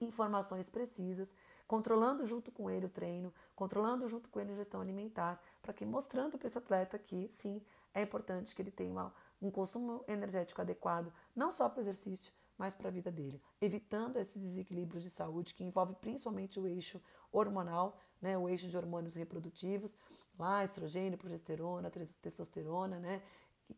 informações 0.00 0.68
precisas 0.68 1.28
controlando 1.70 2.26
junto 2.26 2.50
com 2.50 2.68
ele 2.68 2.86
o 2.86 2.88
treino, 2.88 3.32
controlando 3.54 4.08
junto 4.08 4.28
com 4.28 4.40
ele 4.40 4.50
a 4.50 4.56
gestão 4.56 4.80
alimentar, 4.80 5.40
para 5.62 5.72
que 5.72 5.86
mostrando 5.86 6.36
para 6.36 6.48
esse 6.48 6.58
atleta 6.58 6.98
que 6.98 7.28
sim, 7.28 7.62
é 7.94 8.02
importante 8.02 8.56
que 8.56 8.60
ele 8.60 8.72
tenha 8.72 8.90
uma, 8.90 9.14
um 9.40 9.52
consumo 9.52 10.04
energético 10.08 10.60
adequado, 10.60 11.12
não 11.34 11.52
só 11.52 11.68
para 11.68 11.78
o 11.78 11.82
exercício, 11.84 12.32
mas 12.58 12.74
para 12.74 12.88
a 12.88 12.90
vida 12.90 13.08
dele, 13.08 13.40
evitando 13.60 14.16
esses 14.16 14.42
desequilíbrios 14.42 15.04
de 15.04 15.10
saúde 15.10 15.54
que 15.54 15.62
envolve 15.62 15.94
principalmente 15.94 16.58
o 16.58 16.66
eixo 16.66 17.00
hormonal, 17.30 17.96
né, 18.20 18.36
o 18.36 18.48
eixo 18.48 18.66
de 18.66 18.76
hormônios 18.76 19.14
reprodutivos, 19.14 19.96
lá 20.40 20.64
estrogênio, 20.64 21.18
progesterona, 21.18 21.90
testosterona, 22.20 22.98
né, 22.98 23.22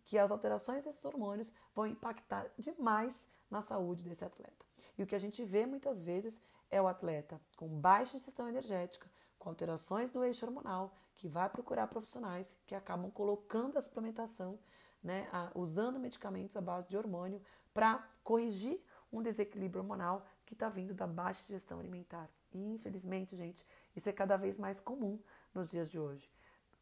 que 0.04 0.16
as 0.18 0.30
alterações 0.30 0.84
desses 0.84 1.04
hormônios 1.04 1.52
vão 1.74 1.86
impactar 1.86 2.50
demais 2.58 3.28
na 3.50 3.60
saúde 3.60 4.04
desse 4.04 4.24
atleta. 4.24 4.64
E 4.96 5.02
o 5.02 5.06
que 5.06 5.14
a 5.14 5.18
gente 5.18 5.44
vê 5.44 5.66
muitas 5.66 6.00
vezes 6.00 6.40
é 6.70 6.80
o 6.80 6.88
atleta 6.88 7.40
com 7.56 7.68
baixa 7.68 8.16
ingestão 8.16 8.48
energética, 8.48 9.10
com 9.38 9.50
alterações 9.50 10.10
do 10.10 10.24
eixo 10.24 10.46
hormonal, 10.46 10.96
que 11.14 11.28
vai 11.28 11.48
procurar 11.50 11.88
profissionais 11.88 12.56
que 12.66 12.74
acabam 12.74 13.10
colocando 13.10 13.76
a 13.76 13.82
suplementação, 13.82 14.58
né, 15.02 15.28
a, 15.32 15.50
usando 15.54 15.98
medicamentos 15.98 16.56
à 16.56 16.60
base 16.60 16.88
de 16.88 16.96
hormônio 16.96 17.42
para 17.74 18.08
corrigir 18.22 18.80
um 19.12 19.20
desequilíbrio 19.20 19.82
hormonal 19.82 20.24
que 20.46 20.54
está 20.54 20.68
vindo 20.68 20.94
da 20.94 21.06
baixa 21.06 21.44
ingestão 21.46 21.78
alimentar. 21.78 22.30
E 22.52 22.58
infelizmente, 22.58 23.36
gente, 23.36 23.66
isso 23.94 24.08
é 24.08 24.12
cada 24.12 24.36
vez 24.36 24.56
mais 24.58 24.80
comum 24.80 25.18
nos 25.54 25.70
dias 25.70 25.90
de 25.90 25.98
hoje. 25.98 26.30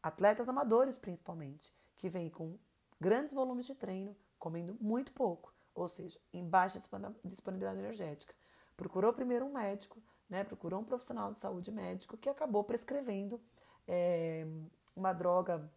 Atletas 0.01 0.49
amadores, 0.49 0.97
principalmente, 0.97 1.73
que 1.95 2.09
vêm 2.09 2.29
com 2.29 2.57
grandes 2.99 3.33
volumes 3.33 3.65
de 3.65 3.75
treino, 3.75 4.15
comendo 4.39 4.75
muito 4.79 5.11
pouco, 5.13 5.53
ou 5.73 5.87
seja, 5.87 6.19
em 6.33 6.47
baixa 6.47 6.81
disponibilidade 7.23 7.79
energética 7.79 8.33
procurou 8.81 9.13
primeiro 9.13 9.45
um 9.45 9.53
médico, 9.53 10.01
né, 10.27 10.43
procurou 10.43 10.79
um 10.79 10.83
profissional 10.83 11.31
de 11.31 11.37
saúde 11.37 11.71
médico 11.71 12.17
que 12.17 12.27
acabou 12.27 12.63
prescrevendo 12.63 13.39
é, 13.87 14.47
uma 14.95 15.13
droga 15.13 15.71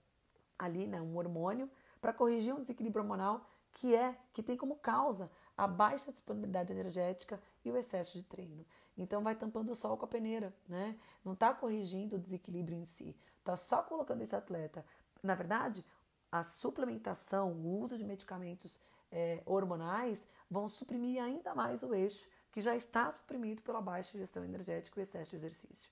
ali, 0.59 0.87
né, 0.87 1.03
um 1.03 1.15
hormônio, 1.17 1.71
para 2.01 2.15
corrigir 2.15 2.55
um 2.55 2.63
desequilíbrio 2.63 3.03
hormonal 3.03 3.47
que 3.73 3.95
é 3.95 4.17
que 4.33 4.43
tem 4.43 4.57
como 4.57 4.77
causa 4.77 5.31
a 5.57 5.67
baixa 5.67 6.13
disponibilidade 6.13 6.73
energética 6.73 7.39
e 7.63 7.71
o 7.71 7.77
excesso 7.77 8.17
de 8.17 8.25
treino. 8.25 8.65
Então 8.97 9.23
vai 9.23 9.35
tampando 9.35 9.71
o 9.71 9.75
sol 9.75 9.99
com 9.99 10.05
a 10.07 10.09
peneira, 10.09 10.55
né? 10.67 10.97
Não 11.25 11.35
está 11.35 11.53
corrigindo 11.53 12.17
o 12.17 12.19
desequilíbrio 12.19 12.79
em 12.79 12.85
si, 12.85 13.15
está 13.45 13.57
só 13.57 13.83
colocando 13.83 14.23
esse 14.23 14.35
atleta. 14.35 14.85
Na 15.23 15.35
verdade, 15.35 15.85
a 16.33 16.43
suplementação, 16.43 17.53
o 17.53 17.81
uso 17.83 17.97
de 17.97 18.05
medicamentos 18.05 18.81
é, 19.13 19.43
hormonais 19.47 20.27
vão 20.51 20.69
suprimir 20.69 21.23
ainda 21.23 21.55
mais 21.55 21.83
o 21.83 21.95
eixo 21.95 22.29
que 22.51 22.61
já 22.61 22.75
está 22.75 23.11
suprimido 23.11 23.63
pela 23.63 23.81
baixa 23.81 24.19
gestão 24.19 24.45
energética 24.45 24.99
e 24.99 25.03
excesso 25.03 25.31
de 25.31 25.37
exercício. 25.37 25.91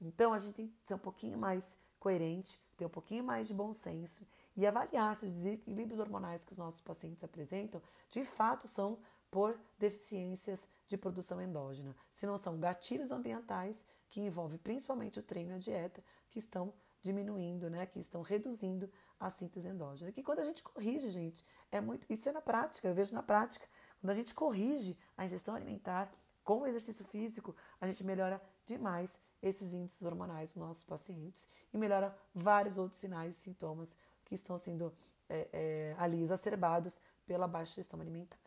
Então 0.00 0.32
a 0.32 0.38
gente 0.38 0.54
tem 0.54 0.68
que 0.68 0.74
ser 0.86 0.94
um 0.94 0.98
pouquinho 0.98 1.38
mais 1.38 1.76
coerente, 2.00 2.60
ter 2.76 2.86
um 2.86 2.90
pouquinho 2.90 3.22
mais 3.22 3.46
de 3.46 3.54
bom 3.54 3.72
senso 3.72 4.26
e 4.56 4.66
avaliar 4.66 5.14
se 5.14 5.26
os 5.26 5.32
desequilíbrios 5.32 6.00
hormonais 6.00 6.44
que 6.44 6.52
os 6.52 6.58
nossos 6.58 6.80
pacientes 6.80 7.22
apresentam 7.22 7.82
de 8.10 8.24
fato 8.24 8.66
são 8.66 8.98
por 9.30 9.58
deficiências 9.78 10.68
de 10.86 10.96
produção 10.96 11.40
endógena, 11.40 11.96
se 12.10 12.26
não 12.26 12.38
são 12.38 12.58
gatilhos 12.60 13.10
ambientais 13.10 13.84
que 14.10 14.20
envolvem 14.20 14.58
principalmente 14.58 15.18
o 15.18 15.22
treino 15.22 15.50
e 15.50 15.54
a 15.54 15.58
dieta 15.58 16.04
que 16.30 16.38
estão 16.38 16.72
diminuindo, 17.04 17.68
né, 17.68 17.84
que 17.84 18.00
estão 18.00 18.22
reduzindo 18.22 18.90
a 19.20 19.28
síntese 19.28 19.68
endógena. 19.68 20.10
Que 20.10 20.22
quando 20.22 20.38
a 20.38 20.44
gente 20.44 20.62
corrige, 20.62 21.10
gente, 21.10 21.44
é 21.70 21.78
muito, 21.78 22.06
isso 22.10 22.28
é 22.30 22.32
na 22.32 22.40
prática, 22.40 22.88
eu 22.88 22.94
vejo 22.94 23.14
na 23.14 23.22
prática. 23.22 23.66
Quando 24.00 24.10
a 24.10 24.14
gente 24.14 24.34
corrige 24.34 24.96
a 25.16 25.24
ingestão 25.26 25.54
alimentar 25.54 26.10
com 26.42 26.60
o 26.60 26.66
exercício 26.66 27.04
físico, 27.04 27.54
a 27.78 27.86
gente 27.86 28.02
melhora 28.02 28.40
demais 28.64 29.20
esses 29.42 29.74
índices 29.74 30.00
hormonais 30.02 30.54
dos 30.54 30.62
nossos 30.62 30.84
pacientes 30.84 31.46
e 31.74 31.76
melhora 31.76 32.16
vários 32.34 32.78
outros 32.78 32.98
sinais 32.98 33.36
e 33.36 33.40
sintomas 33.40 33.94
que 34.24 34.34
estão 34.34 34.56
sendo 34.56 34.90
é, 35.28 35.48
é, 35.52 35.94
ali 35.98 36.22
exacerbados 36.22 37.00
pela 37.26 37.46
baixa 37.46 37.74
gestão 37.74 38.00
alimentar, 38.00 38.38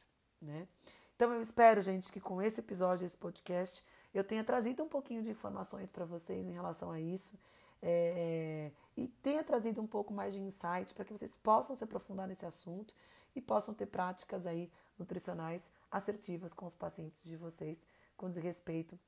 né? 0.42 0.68
Então 1.16 1.32
eu 1.32 1.42
espero, 1.42 1.82
gente, 1.82 2.12
que 2.12 2.20
com 2.20 2.42
esse 2.42 2.60
episódio, 2.60 3.06
esse 3.06 3.18
podcast, 3.18 3.84
eu 4.14 4.24
tenha 4.24 4.44
trazido 4.44 4.84
um 4.84 4.88
pouquinho 4.88 5.22
de 5.22 5.30
informações 5.30 5.92
para 5.92 6.06
vocês 6.06 6.46
em 6.48 6.54
relação 6.54 6.92
a 6.92 7.00
isso 7.00 7.38
é, 7.82 8.72
e 8.96 9.08
tenha 9.08 9.44
trazido 9.44 9.82
um 9.82 9.88
pouco 9.88 10.14
mais 10.14 10.34
de 10.34 10.40
insight 10.40 10.94
para 10.94 11.06
que 11.06 11.14
vocês 11.14 11.36
possam 11.36 11.76
se 11.76 11.84
aprofundar 11.84 12.28
nesse 12.28 12.46
assunto 12.46 12.94
e 13.36 13.42
possam 13.42 13.74
ter 13.74 13.86
práticas 13.86 14.48
aí 14.48 14.72
nutricionais 14.98 15.70
assertivas 15.92 16.54
com 16.54 16.66
os 16.66 16.76
pacientes 16.76 17.24
de 17.24 17.36
vocês 17.36 17.86
com 18.16 18.28
respeito 18.28 19.00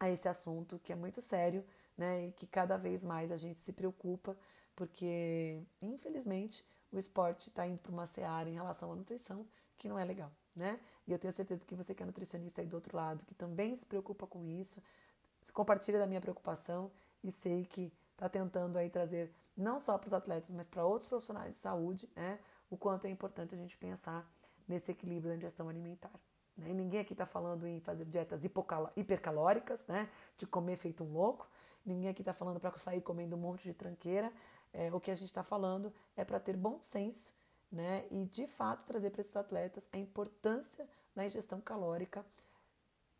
a 0.00 0.08
esse 0.08 0.28
assunto 0.28 0.78
que 0.78 0.92
é 0.92 0.96
muito 0.96 1.20
sério, 1.20 1.64
né, 1.96 2.28
e 2.28 2.32
que 2.32 2.46
cada 2.46 2.76
vez 2.76 3.04
mais 3.04 3.30
a 3.30 3.36
gente 3.36 3.60
se 3.60 3.72
preocupa, 3.72 4.36
porque 4.74 5.60
infelizmente 5.82 6.64
o 6.92 6.98
esporte 6.98 7.48
está 7.48 7.66
indo 7.66 7.78
para 7.78 7.92
uma 7.92 8.06
seara 8.06 8.48
em 8.48 8.54
relação 8.54 8.92
à 8.92 8.96
nutrição 8.96 9.46
que 9.76 9.88
não 9.88 9.98
é 9.98 10.04
legal, 10.04 10.32
né? 10.56 10.80
E 11.06 11.12
eu 11.12 11.18
tenho 11.18 11.32
certeza 11.32 11.64
que 11.64 11.74
você 11.74 11.94
que 11.94 12.02
é 12.02 12.06
nutricionista 12.06 12.60
aí 12.60 12.66
do 12.66 12.74
outro 12.74 12.96
lado, 12.96 13.24
que 13.24 13.34
também 13.34 13.76
se 13.76 13.84
preocupa 13.84 14.26
com 14.26 14.44
isso, 14.44 14.82
compartilha 15.52 15.98
da 15.98 16.06
minha 16.06 16.20
preocupação 16.20 16.90
e 17.22 17.30
sei 17.30 17.64
que 17.64 17.92
está 18.18 18.28
tentando 18.28 18.76
aí 18.76 18.90
trazer 18.90 19.32
não 19.56 19.78
só 19.78 19.96
para 19.96 20.08
os 20.08 20.12
atletas, 20.12 20.52
mas 20.52 20.68
para 20.68 20.84
outros 20.84 21.08
profissionais 21.08 21.54
de 21.54 21.60
saúde, 21.60 22.10
né? 22.16 22.38
O 22.68 22.76
quanto 22.76 23.06
é 23.06 23.10
importante 23.10 23.54
a 23.54 23.58
gente 23.58 23.78
pensar 23.78 24.28
nesse 24.66 24.90
equilíbrio 24.90 25.30
da 25.30 25.36
ingestão 25.36 25.68
alimentar. 25.68 26.12
Né? 26.56 26.72
Ninguém 26.74 27.00
aqui 27.00 27.14
está 27.14 27.24
falando 27.24 27.66
em 27.66 27.80
fazer 27.80 28.04
dietas 28.04 28.42
hipercalóricas, 28.96 29.86
né? 29.86 30.10
de 30.36 30.46
comer 30.46 30.76
feito 30.76 31.02
um 31.04 31.12
louco. 31.12 31.48
Ninguém 31.86 32.10
aqui 32.10 32.20
está 32.20 32.34
falando 32.34 32.60
para 32.60 32.76
sair 32.78 33.00
comendo 33.00 33.36
um 33.36 33.38
monte 33.38 33.62
de 33.62 33.72
tranqueira. 33.72 34.30
É, 34.72 34.92
o 34.92 35.00
que 35.00 35.10
a 35.10 35.14
gente 35.14 35.28
está 35.28 35.42
falando 35.42 35.92
é 36.14 36.24
para 36.24 36.38
ter 36.38 36.56
bom 36.56 36.78
senso 36.80 37.34
né? 37.72 38.04
e, 38.10 38.26
de 38.26 38.46
fato, 38.46 38.84
trazer 38.84 39.10
para 39.10 39.22
esses 39.22 39.36
atletas 39.36 39.88
a 39.92 39.96
importância 39.96 40.86
da 41.14 41.24
ingestão 41.24 41.60
calórica 41.60 42.26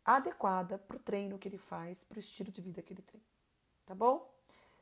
adequada 0.05 0.77
para 0.77 0.97
o 0.97 0.99
treino 0.99 1.39
que 1.39 1.47
ele 1.47 1.57
faz, 1.57 2.03
para 2.03 2.17
o 2.17 2.19
estilo 2.19 2.51
de 2.51 2.61
vida 2.61 2.81
que 2.81 2.93
ele 2.93 3.01
treina. 3.01 3.25
Tá 3.85 3.95
bom? 3.95 4.38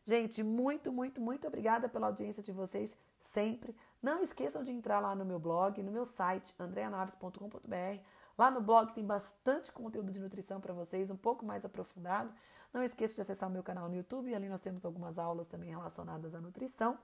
Gente, 0.08 0.42
muito, 0.42 0.90
muito, 0.90 1.20
muito 1.20 1.46
obrigada 1.46 1.90
pela 1.90 2.08
audiência 2.08 2.42
de 2.42 2.54
vocês 2.54 2.98
sempre. 3.20 3.76
Não 4.02 4.24
esqueçam 4.24 4.64
de 4.64 4.72
entrar 4.72 5.02
lá 5.02 5.14
no 5.14 5.26
meu 5.26 5.38
blog, 5.38 5.84
no 5.84 5.92
meu 5.92 6.06
site, 6.06 6.56
andreanaves.com.br. 6.58 8.02
Lá 8.38 8.50
no 8.50 8.62
blog 8.62 8.94
tem 8.94 9.06
bastante 9.06 9.70
conteúdo 9.70 10.10
de 10.10 10.18
nutrição 10.22 10.62
para 10.62 10.74
vocês, 10.74 11.12
um 11.12 11.18
pouco 11.18 11.46
mais 11.46 11.66
aprofundado. 11.66 12.34
Não 12.72 12.82
esqueça 12.82 13.16
de 13.16 13.22
acessar 13.22 13.50
o 13.50 13.52
meu 13.52 13.62
canal 13.62 13.90
no 13.90 13.98
YouTube, 13.98 14.34
ali 14.34 14.48
nós 14.48 14.62
temos 14.62 14.86
algumas 14.86 15.20
aulas 15.20 15.50
também 15.50 15.72
relacionadas 15.72 16.34
à 16.34 16.40
nutrição. 16.40 16.98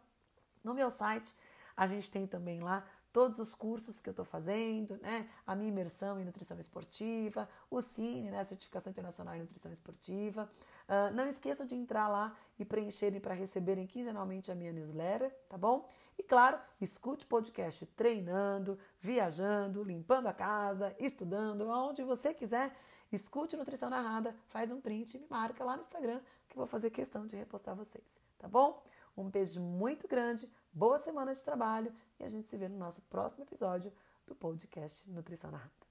No 0.63 0.73
meu 0.73 0.89
site, 0.89 1.35
a 1.75 1.85
gente 1.85 2.09
tem 2.09 2.25
também 2.25 2.61
lá 2.61 2.85
todos 3.11 3.37
os 3.37 3.53
cursos 3.53 3.99
que 3.99 4.07
eu 4.07 4.13
estou 4.13 4.23
fazendo, 4.25 4.97
né? 5.01 5.29
A 5.45 5.53
minha 5.57 5.67
imersão 5.67 6.21
em 6.21 6.23
nutrição 6.23 6.57
esportiva, 6.57 7.49
o 7.69 7.81
Cine, 7.81 8.31
né? 8.31 8.45
Certificação 8.45 8.91
Internacional 8.91 9.35
em 9.35 9.39
Nutrição 9.39 9.73
Esportiva. 9.73 10.49
Uh, 10.87 11.13
não 11.13 11.27
esqueçam 11.27 11.65
de 11.65 11.75
entrar 11.75 12.07
lá 12.07 12.35
e 12.59 12.65
preencherem 12.65 13.19
para 13.19 13.33
receberem 13.33 13.87
quinzenalmente 13.87 14.51
a 14.51 14.55
minha 14.55 14.71
newsletter, 14.71 15.33
tá 15.49 15.57
bom? 15.57 15.87
E 16.17 16.23
claro, 16.23 16.59
escute 16.79 17.25
podcast 17.25 17.85
treinando, 17.87 18.77
viajando, 18.99 19.83
limpando 19.83 20.27
a 20.27 20.33
casa, 20.33 20.95
estudando, 20.99 21.67
onde 21.67 22.03
você 22.03 22.33
quiser. 22.33 22.75
Escute 23.11 23.55
Nutrição 23.55 23.89
Narrada, 23.89 24.35
faz 24.47 24.71
um 24.71 24.81
print 24.81 25.15
e 25.15 25.19
me 25.19 25.27
marca 25.29 25.63
lá 25.63 25.75
no 25.75 25.81
Instagram 25.81 26.19
que 26.47 26.55
eu 26.55 26.57
vou 26.57 26.67
fazer 26.67 26.89
questão 26.89 27.25
de 27.25 27.35
repostar 27.35 27.75
vocês, 27.75 28.05
tá 28.37 28.47
bom? 28.47 28.83
Um 29.15 29.29
beijo 29.29 29.61
muito 29.61 30.07
grande, 30.07 30.49
boa 30.71 30.97
semana 30.97 31.33
de 31.33 31.43
trabalho 31.43 31.93
e 32.19 32.23
a 32.23 32.29
gente 32.29 32.47
se 32.47 32.57
vê 32.57 32.67
no 32.67 32.77
nosso 32.77 33.01
próximo 33.03 33.43
episódio 33.43 33.93
do 34.25 34.35
podcast 34.35 35.09
Nutrição 35.09 35.51
Narrada. 35.51 35.82